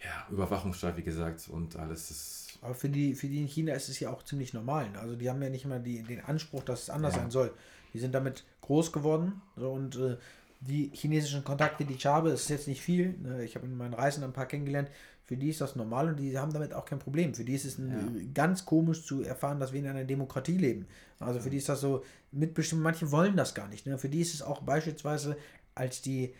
ja, 0.03 0.27
Überwachungsstaat, 0.31 0.97
wie 0.97 1.03
gesagt, 1.03 1.47
und 1.49 1.75
alles 1.77 2.11
ist. 2.11 2.59
Aber 2.61 2.75
für 2.75 2.89
die, 2.89 3.13
für 3.13 3.27
die 3.27 3.41
in 3.41 3.47
China 3.47 3.73
ist 3.73 3.89
es 3.89 3.99
ja 3.99 4.09
auch 4.09 4.23
ziemlich 4.23 4.53
normal. 4.53 4.89
ne? 4.89 4.99
Also 4.99 5.15
die 5.15 5.29
haben 5.29 5.41
ja 5.41 5.49
nicht 5.49 5.65
immer 5.65 5.79
die, 5.79 6.01
den 6.03 6.21
Anspruch, 6.21 6.63
dass 6.63 6.83
es 6.83 6.89
anders 6.89 7.15
Ja. 7.15 7.21
sein 7.21 7.31
soll. 7.31 7.53
Die 7.93 7.99
sind 7.99 8.13
damit 8.13 8.43
groß 8.61 8.91
geworden. 8.91 9.41
So, 9.57 9.71
und 9.71 9.95
äh, 9.97 10.17
die 10.61 10.89
chinesischen 10.93 11.43
Kontakte, 11.43 11.83
die 11.85 11.93
ich 11.95 12.05
habe, 12.05 12.29
ist 12.29 12.49
jetzt 12.49 12.67
nicht 12.67 12.81
viel. 12.81 13.17
Ne? 13.19 13.43
Ich 13.43 13.55
habe 13.55 13.65
in 13.65 13.75
meinen 13.75 13.93
Reisen 13.93 14.23
ein 14.23 14.31
paar 14.33 14.45
kennengelernt. 14.45 14.89
Für 15.25 15.35
die 15.37 15.49
ist 15.49 15.61
das 15.61 15.75
normal 15.75 16.09
und 16.09 16.17
die 16.17 16.37
haben 16.37 16.53
damit 16.53 16.73
auch 16.73 16.85
kein 16.85 16.99
Problem. 16.99 17.33
Für 17.33 17.43
die 17.45 17.53
ist 17.53 17.65
es 17.65 17.77
ein, 17.77 17.91
Ja. 17.91 18.23
ganz 18.33 18.65
komisch 18.65 19.03
zu 19.05 19.23
erfahren, 19.23 19.59
dass 19.59 19.73
wir 19.73 19.79
in 19.79 19.87
einer 19.87 20.03
Demokratie 20.05 20.57
leben. 20.57 20.85
Also 21.19 21.39
für 21.39 21.49
die 21.49 21.57
ist 21.57 21.69
das 21.69 21.81
so 21.81 22.03
mitbestimmt. 22.31 22.81
Manche 22.81 23.11
wollen 23.11 23.35
das 23.37 23.53
gar 23.53 23.67
nicht. 23.67 23.85
Ne? 23.85 23.97
Für 23.97 24.09
die 24.09 24.21
ist 24.21 24.33
es 24.33 24.41
auch 24.41 24.61
beispielsweise, 24.61 25.37
als 25.75 26.01
die 26.01 26.33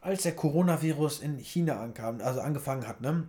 als 0.00 0.22
der 0.22 0.34
Coronavirus 0.36 1.20
in 1.20 1.38
China 1.38 1.80
ankam, 1.80 2.20
also 2.20 2.40
angefangen 2.40 2.86
hat, 2.86 3.00
ne, 3.00 3.24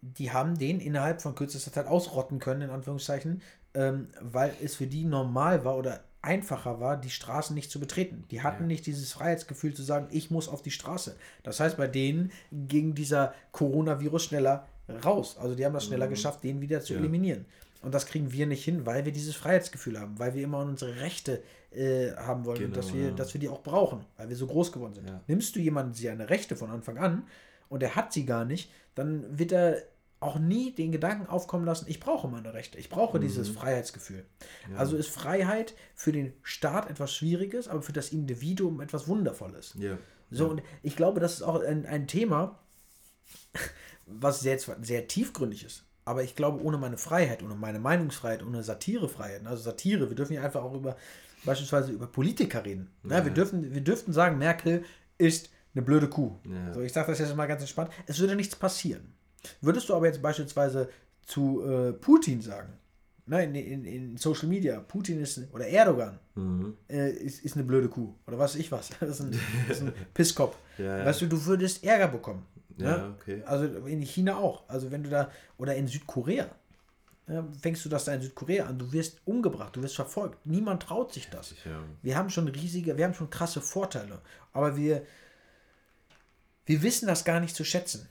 die 0.00 0.30
haben 0.32 0.56
den 0.58 0.80
innerhalb 0.80 1.20
von 1.22 1.34
kürzester 1.34 1.72
Zeit 1.72 1.86
ausrotten 1.86 2.38
können, 2.38 2.62
in 2.62 2.70
Anführungszeichen, 2.70 3.42
ähm, 3.74 4.08
weil 4.20 4.52
es 4.62 4.76
für 4.76 4.86
die 4.86 5.04
normal 5.04 5.64
war 5.64 5.76
oder 5.76 6.04
einfacher 6.22 6.80
war, 6.80 6.96
die 6.96 7.10
Straßen 7.10 7.54
nicht 7.54 7.70
zu 7.70 7.78
betreten. 7.78 8.24
Die 8.30 8.42
hatten 8.42 8.64
Ja. 8.64 8.66
nicht 8.68 8.86
dieses 8.86 9.12
Freiheitsgefühl 9.12 9.74
zu 9.74 9.82
sagen, 9.82 10.08
ich 10.10 10.30
muss 10.30 10.48
auf 10.48 10.62
die 10.62 10.70
Straße. 10.72 11.16
Das 11.44 11.60
heißt, 11.60 11.76
bei 11.76 11.86
denen 11.86 12.32
ging 12.50 12.94
dieser 12.94 13.32
Coronavirus 13.52 14.24
schneller 14.24 14.66
raus. 15.04 15.36
Also 15.38 15.54
die 15.54 15.64
haben 15.64 15.74
das 15.74 15.84
schneller 15.86 16.08
geschafft, 16.08 16.42
den 16.44 16.60
wieder 16.60 16.80
zu 16.80 16.94
Ja. 16.94 16.98
eliminieren. 17.00 17.44
Und 17.82 17.94
das 17.94 18.06
kriegen 18.06 18.32
wir 18.32 18.46
nicht 18.46 18.64
hin, 18.64 18.86
weil 18.86 19.04
wir 19.04 19.12
dieses 19.12 19.36
Freiheitsgefühl 19.36 20.00
haben, 20.00 20.18
weil 20.18 20.34
wir 20.34 20.42
immer 20.42 20.58
an 20.58 20.70
unsere 20.70 20.96
Rechte 21.00 21.42
äh, 21.76 22.16
haben 22.16 22.44
wollen 22.44 22.56
und 22.56 22.72
Genau, 22.72 22.76
dass 22.76 22.94
wir, 22.94 23.08
ja. 23.08 23.10
dass 23.10 23.34
wir 23.34 23.40
die 23.40 23.48
auch 23.48 23.62
brauchen, 23.62 24.04
weil 24.16 24.28
wir 24.28 24.36
so 24.36 24.46
groß 24.46 24.72
geworden 24.72 24.94
sind. 24.94 25.08
Ja. 25.08 25.20
Nimmst 25.26 25.54
du 25.56 25.60
jemanden 25.60 25.94
seine 25.94 26.30
Rechte 26.30 26.56
von 26.56 26.70
Anfang 26.70 26.98
an 26.98 27.24
und 27.68 27.82
er 27.82 27.96
hat 27.96 28.12
sie 28.12 28.24
gar 28.24 28.44
nicht, 28.44 28.70
dann 28.94 29.38
wird 29.38 29.52
er 29.52 29.82
auch 30.18 30.38
nie 30.38 30.72
den 30.72 30.92
Gedanken 30.92 31.26
aufkommen 31.26 31.66
lassen, 31.66 31.84
ich 31.88 32.00
brauche 32.00 32.26
meine 32.26 32.54
Rechte, 32.54 32.78
ich 32.78 32.88
brauche 32.88 33.20
dieses 33.20 33.48
Freiheitsgefühl. 33.50 34.24
Also 34.74 34.96
ist 34.96 35.10
Freiheit 35.10 35.74
für 35.94 36.10
den 36.10 36.32
Staat 36.42 36.88
etwas 36.88 37.14
Schwieriges, 37.14 37.68
aber 37.68 37.82
für 37.82 37.92
das 37.92 38.10
Individuum 38.10 38.80
etwas 38.80 39.08
Wundervolles. 39.08 39.74
Ja. 39.78 39.98
So, 40.30 40.48
und 40.48 40.62
ich 40.82 40.96
glaube, 40.96 41.20
das 41.20 41.34
ist 41.34 41.42
auch 41.42 41.62
ein, 41.62 41.84
ein 41.86 42.06
Thema, 42.08 42.58
was 44.06 44.40
sehr, 44.40 44.58
sehr 44.58 45.06
tiefgründig 45.06 45.64
ist. 45.64 45.84
Aber 46.06 46.22
ich 46.22 46.34
glaube, 46.34 46.62
ohne 46.62 46.78
meine 46.78 46.98
Freiheit, 46.98 47.42
ohne 47.42 47.56
meine 47.56 47.80
Meinungsfreiheit, 47.80 48.42
ohne 48.42 48.62
Satirefreiheit, 48.62 49.44
also 49.46 49.62
Satire, 49.62 50.08
wir 50.08 50.16
dürfen 50.16 50.34
ja 50.34 50.42
einfach 50.42 50.62
auch 50.62 50.74
über 50.74 50.96
beispielsweise 51.46 51.92
über 51.92 52.06
Politiker 52.06 52.64
reden. 52.64 52.90
Ja, 53.08 53.24
wir, 53.24 53.32
dürfen, 53.32 53.72
wir 53.74 53.80
dürften 53.80 54.12
sagen, 54.12 54.36
Merkel 54.38 54.84
ist 55.18 55.48
eine 55.74 55.82
blöde 55.82 56.08
Kuh. 56.08 56.32
Ja. 56.44 56.74
So, 56.74 56.80
ich 56.82 56.92
sage 56.92 57.10
das 57.12 57.18
jetzt 57.18 57.34
mal 57.36 57.46
ganz 57.46 57.62
entspannt. 57.62 57.90
Es 58.06 58.18
würde 58.18 58.36
nichts 58.36 58.54
passieren. 58.56 59.12
Würdest 59.60 59.88
du 59.88 59.94
aber 59.94 60.06
jetzt 60.06 60.20
beispielsweise 60.20 60.88
zu 61.24 61.62
äh, 61.64 61.92
Putin 61.92 62.40
sagen, 62.42 62.72
ne, 63.26 63.44
in, 63.44 63.54
in, 63.54 63.84
in 63.84 64.16
Social 64.16 64.48
Media, 64.48 64.80
Putin 64.80 65.20
ist, 65.20 65.40
oder 65.52 65.66
Erdogan, 65.66 66.18
Mhm. 66.34 66.74
äh, 66.88 67.10
ist, 67.10 67.44
ist 67.44 67.54
eine 67.56 67.64
blöde 67.64 67.88
Kuh. 67.88 68.12
Oder 68.26 68.38
was 68.38 68.54
weiß 68.54 68.60
ich 68.60 68.70
was. 68.72 68.90
Das 69.00 69.08
ist 69.10 69.20
ein, 69.20 69.40
das 69.68 69.78
ist 69.78 69.82
ein 69.84 69.92
Pisskopf. 70.14 70.56
Ja. 70.78 71.04
Weißt 71.04 71.22
du, 71.22 71.26
du 71.26 71.44
würdest 71.46 71.82
Ärger 71.84 72.08
bekommen. 72.08 72.44
Ja, 72.78 72.96
ne? 72.98 73.14
okay. 73.18 73.42
Also 73.46 73.64
in 73.86 74.02
China 74.02 74.36
auch. 74.36 74.68
Also 74.68 74.90
wenn 74.90 75.02
du 75.02 75.08
da, 75.10 75.30
oder 75.58 75.74
in 75.76 75.86
Südkorea, 75.88 76.46
fängst 77.60 77.84
du 77.84 77.88
das 77.88 78.04
da 78.04 78.14
in 78.14 78.22
Südkorea 78.22 78.66
an, 78.66 78.78
du 78.78 78.92
wirst 78.92 79.20
umgebracht, 79.24 79.74
du 79.74 79.82
wirst 79.82 79.96
verfolgt. 79.96 80.46
Niemand 80.46 80.84
traut 80.84 81.12
sich 81.12 81.28
das. 81.28 81.54
Ja. 81.64 81.82
Wir 82.02 82.16
haben 82.16 82.30
schon 82.30 82.46
riesige, 82.46 82.96
wir 82.96 83.04
haben 83.04 83.14
schon 83.14 83.30
krasse 83.30 83.60
Vorteile. 83.60 84.20
Aber 84.52 84.76
wir, 84.76 85.04
wir 86.66 86.82
wissen 86.82 87.08
das 87.08 87.24
gar 87.24 87.40
nicht 87.40 87.56
zu 87.56 87.64
schätzen. 87.64 88.08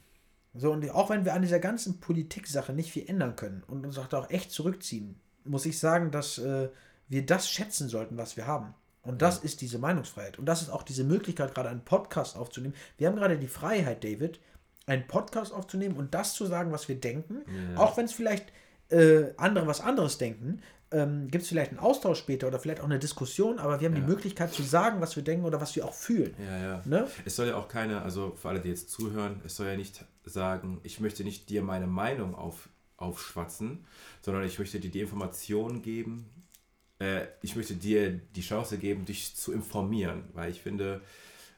So, 0.54 0.72
und 0.72 0.90
auch 0.92 1.10
wenn 1.10 1.26
wir 1.26 1.34
an 1.34 1.42
dieser 1.42 1.60
ganzen 1.60 2.00
Politik-Sache 2.00 2.74
nicht 2.74 2.92
viel 2.92 3.10
ändern 3.10 3.36
können 3.36 3.64
und 3.68 3.86
uns 3.86 3.98
auch 3.98 4.30
echt 4.30 4.52
zurückziehen, 4.52 5.20
muss 5.44 5.66
ich 5.66 5.80
sagen, 5.80 6.12
dass 6.12 6.38
äh, 6.38 6.70
wir 7.08 7.26
das 7.26 7.50
schätzen 7.50 7.88
sollten, 7.88 8.18
was 8.18 8.36
wir 8.36 8.48
haben. 8.48 8.74
Und 9.02 9.22
das 9.22 9.38
ist 9.38 9.62
diese 9.62 9.78
Meinungsfreiheit. 9.78 10.40
Und 10.40 10.46
das 10.46 10.62
ist 10.62 10.70
auch 10.70 10.84
diese 10.84 11.04
Möglichkeit, 11.04 11.54
gerade 11.54 11.70
einen 11.70 11.86
Podcast 11.86 12.36
aufzunehmen. 12.36 12.74
Wir 12.98 13.08
haben 13.08 13.16
gerade 13.16 13.38
die 13.38 13.48
Freiheit, 13.48 14.04
David, 14.04 14.40
einen 14.88 15.08
Podcast 15.08 15.54
aufzunehmen 15.54 15.96
und 15.96 16.14
das 16.14 16.34
zu 16.34 16.46
sagen, 16.46 16.72
was 16.72 16.88
wir 16.88 17.00
denken. 17.00 17.42
Ja. 17.48 17.82
Auch 17.82 17.98
wenn 17.98 18.06
es 18.06 18.14
vielleicht 18.14 18.52
äh, 18.90 19.34
andere 19.38 19.68
was 19.68 19.82
anderes 19.82 20.18
denken, 20.18 20.62
ähm, 20.92 21.28
gibt 21.30 21.44
es 21.44 21.50
vielleicht 21.50 21.72
einen 21.72 21.80
Austausch 21.80 22.20
später 22.20 22.48
oder 22.48 22.60
vielleicht 22.60 22.80
auch 22.80 22.86
eine 22.86 23.00
Diskussion, 23.00 23.58
aber 23.60 23.80
wir 23.80 23.88
haben 23.88 23.96
die 23.96 24.02
Ja. 24.02 24.08
Möglichkeit 24.08 24.54
zu 24.54 24.62
sagen, 24.64 25.02
was 25.02 25.16
wir 25.16 25.24
denken 25.24 25.46
oder 25.46 25.60
was 25.60 25.76
wir 25.76 25.84
auch 25.86 25.94
fühlen. 25.94 26.36
Ja, 26.40 26.58
ja. 26.58 26.82
Ne? 26.86 27.08
Es 27.26 27.36
soll 27.36 27.48
ja 27.48 27.56
auch 27.58 27.68
keine, 27.68 28.02
also 28.04 28.36
für 28.40 28.50
alle, 28.50 28.60
die 28.62 28.70
jetzt 28.70 28.92
zuhören, 28.92 29.42
es 29.46 29.56
soll 29.56 29.68
ja 29.68 29.76
nicht 29.76 30.06
sagen, 30.24 30.80
ich 30.84 31.00
möchte 31.00 31.24
nicht 31.24 31.50
dir 31.50 31.64
meine 31.64 31.88
Meinung 31.88 32.36
auf, 32.36 32.70
aufschwatzen, 32.98 33.86
sondern 34.22 34.44
ich 34.44 34.60
möchte 34.60 34.80
dir 34.80 34.92
die 34.92 35.02
Information 35.02 35.82
geben, 35.82 36.30
äh, 37.00 37.26
ich 37.42 37.56
möchte 37.56 37.74
dir 37.76 38.12
die 38.12 38.42
Chance 38.42 38.78
geben, 38.78 39.06
dich 39.06 39.36
zu 39.36 39.52
informieren, 39.52 40.24
weil 40.34 40.52
ich 40.52 40.62
finde, 40.62 41.02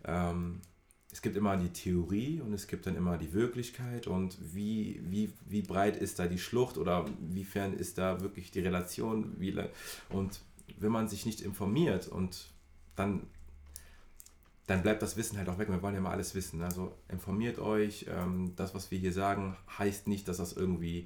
ähm, 0.05 0.61
es 1.11 1.21
gibt 1.21 1.35
immer 1.37 1.55
die 1.57 1.69
Theorie 1.69 2.41
und 2.41 2.53
es 2.53 2.67
gibt 2.67 2.85
dann 2.85 2.95
immer 2.95 3.17
die 3.17 3.33
Wirklichkeit 3.33 4.07
und 4.07 4.37
wie, 4.53 5.01
wie, 5.03 5.31
wie 5.47 5.61
breit 5.61 5.97
ist 5.97 6.19
da 6.19 6.27
die 6.27 6.37
Schlucht 6.37 6.77
oder 6.77 7.05
wiefern 7.19 7.73
ist 7.73 7.97
da 7.97 8.21
wirklich 8.21 8.51
die 8.51 8.59
Relation 8.59 9.33
wie, 9.39 9.51
la- 9.51 9.69
und 10.09 10.41
wenn 10.79 10.91
man 10.91 11.07
sich 11.07 11.25
nicht 11.25 11.41
informiert 11.41 12.07
und 12.07 12.49
dann 12.95 13.27
dann 14.67 14.83
bleibt 14.83 15.01
das 15.01 15.15
Wissen 15.15 15.37
halt 15.37 15.47
auch 15.47 15.57
weg. 15.57 15.69
Wir 15.69 15.81
wollen 15.81 15.95
ja 15.95 16.01
mal 16.01 16.11
alles 16.11 16.35
wissen. 16.35 16.61
Also 16.61 16.93
informiert 17.07 17.57
euch. 17.57 18.05
Ähm, 18.09 18.51
das, 18.57 18.75
was 18.75 18.91
wir 18.91 18.99
hier 18.99 19.13
sagen, 19.13 19.55
heißt 19.79 20.07
nicht, 20.07 20.27
dass 20.27 20.37
das 20.37 20.51
irgendwie 20.51 21.05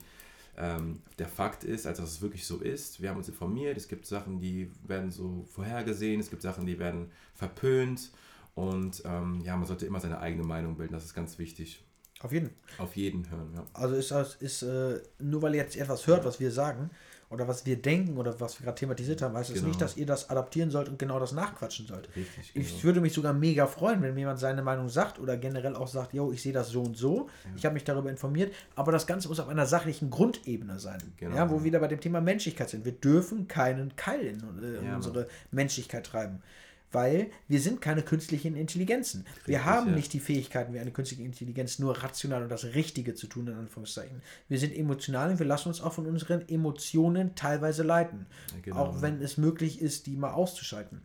ähm, 0.58 1.04
der 1.20 1.28
Fakt 1.28 1.64
ist, 1.64 1.86
als 1.86 2.00
dass 2.00 2.10
es 2.10 2.22
wirklich 2.24 2.46
so 2.46 2.58
ist. 2.58 3.02
Wir 3.02 3.10
haben 3.10 3.18
uns 3.18 3.30
informiert. 3.30 3.78
Es 3.78 3.88
gibt 3.88 4.08
Sachen, 4.08 4.40
die 4.40 4.72
werden 4.88 5.12
so 5.12 5.46
vorhergesehen. 5.54 6.20
Es 6.20 6.32
gibt 6.32 6.42
Sachen, 6.42 6.66
die 6.66 6.80
werden 6.80 7.12
verpönt. 7.36 8.12
Und 8.56 9.02
ähm, 9.06 9.42
ja, 9.44 9.56
man 9.56 9.66
sollte 9.66 9.86
immer 9.86 10.00
seine 10.00 10.20
eigene 10.20 10.44
Meinung 10.44 10.76
bilden. 10.76 10.94
Das 10.94 11.06
ist 11.06 11.14
ganz 11.14 11.38
wichtig. 11.40 11.84
Auf 12.22 12.32
jeden. 12.32 12.52
Auf 12.78 12.96
jeden 12.96 13.30
hören. 13.32 13.52
Ja. 13.56 13.66
Also 13.74 13.96
ist 13.96 14.12
das, 14.12 14.36
ist, 14.36 14.62
äh, 14.62 15.00
nur 15.20 15.42
weil 15.42 15.56
ihr 15.56 15.62
jetzt 15.62 15.76
etwas 15.76 16.06
hört, 16.06 16.24
was 16.26 16.40
wir 16.40 16.52
sagen 16.52 16.92
oder 17.32 17.48
was 17.48 17.66
wir 17.66 17.82
denken 17.82 18.18
oder 18.18 18.40
was 18.40 18.60
wir 18.60 18.66
gerade 18.66 18.78
thematisiert 18.78 19.22
haben, 19.24 19.36
heißt 19.36 19.50
es 19.50 19.56
Genau. 19.56 19.70
nicht, 19.70 19.82
dass 19.82 19.98
ihr 19.98 20.06
das 20.06 20.30
adaptieren 20.30 20.70
sollt 20.70 20.90
und 20.90 21.00
genau 21.00 21.18
das 21.18 21.32
nachquatschen 21.32 21.88
sollt. 21.88 22.10
Richtig. 22.16 22.52
Ich 22.54 22.70
genau. 22.74 22.84
würde 22.84 23.02
mich 23.02 23.14
sogar 23.14 23.34
mega 23.34 23.66
freuen, 23.66 24.02
wenn 24.04 24.14
mir 24.14 24.20
jemand 24.20 24.38
seine 24.38 24.62
Meinung 24.62 24.90
sagt 24.90 25.18
oder 25.18 25.36
generell 25.38 25.76
auch 25.76 25.88
sagt, 25.88 26.14
yo, 26.14 26.32
ich 26.32 26.42
sehe 26.44 26.54
das 26.54 26.70
so 26.70 26.84
und 26.84 26.96
so. 26.98 27.28
Ich 27.56 27.66
habe 27.66 27.74
mich 27.74 27.86
darüber 27.86 28.12
informiert, 28.12 28.54
aber 28.76 28.92
das 28.92 29.08
Ganze 29.08 29.28
muss 29.30 29.40
auf 29.40 29.48
einer 29.48 29.66
sachlichen 29.66 30.10
Grundebene 30.12 30.78
sein. 30.78 31.02
Genau. 31.18 31.36
Ja, 31.36 31.50
wo 31.50 31.60
wir 31.60 31.64
wieder 31.64 31.80
bei 31.80 31.88
dem 31.88 32.02
Thema 32.02 32.22
Menschlichkeit 32.22 32.70
sind. 32.70 32.86
Wir 32.86 32.92
dürfen 32.92 33.48
keinen 33.48 33.96
Keil 33.96 34.22
in, 34.28 34.40
äh, 34.62 34.86
Ja, 34.86 34.96
unsere 34.98 35.28
Menschlichkeit 35.52 36.06
treiben. 36.06 36.44
Weil 36.92 37.32
wir 37.48 37.60
sind 37.62 37.82
keine 37.82 38.02
künstlichen 38.02 38.56
Intelligenzen. 38.56 39.26
wir 39.46 39.58
Richtig, 39.58 39.66
haben 39.66 39.90
ja. 39.90 39.96
nicht 39.96 40.14
die 40.14 40.20
Fähigkeiten 40.20 40.74
wie 40.74 40.80
eine 40.80 40.92
künstliche 40.92 41.24
Intelligenz, 41.24 41.80
nur 41.80 41.98
rational 42.04 42.44
und 42.44 42.50
das 42.50 42.66
Richtige 42.66 43.16
zu 43.16 43.28
tun, 43.28 43.48
in 43.48 43.56
Anführungszeichen. 43.56 44.22
Wir 44.48 44.60
sind 44.60 44.76
emotional 44.76 45.32
und 45.32 45.40
wir 45.40 45.46
lassen 45.46 45.70
uns 45.70 45.82
auch 45.82 45.94
von 45.94 46.06
unseren 46.06 46.48
Emotionen 46.50 47.36
teilweise 47.36 47.84
leiten. 47.84 48.26
Ja, 48.54 48.62
genau. 48.62 48.78
Auch 48.78 49.02
wenn 49.02 49.22
es 49.22 49.38
möglich 49.38 49.82
ist, 49.82 50.08
die 50.08 50.16
mal 50.16 50.32
auszuschalten. 50.32 51.02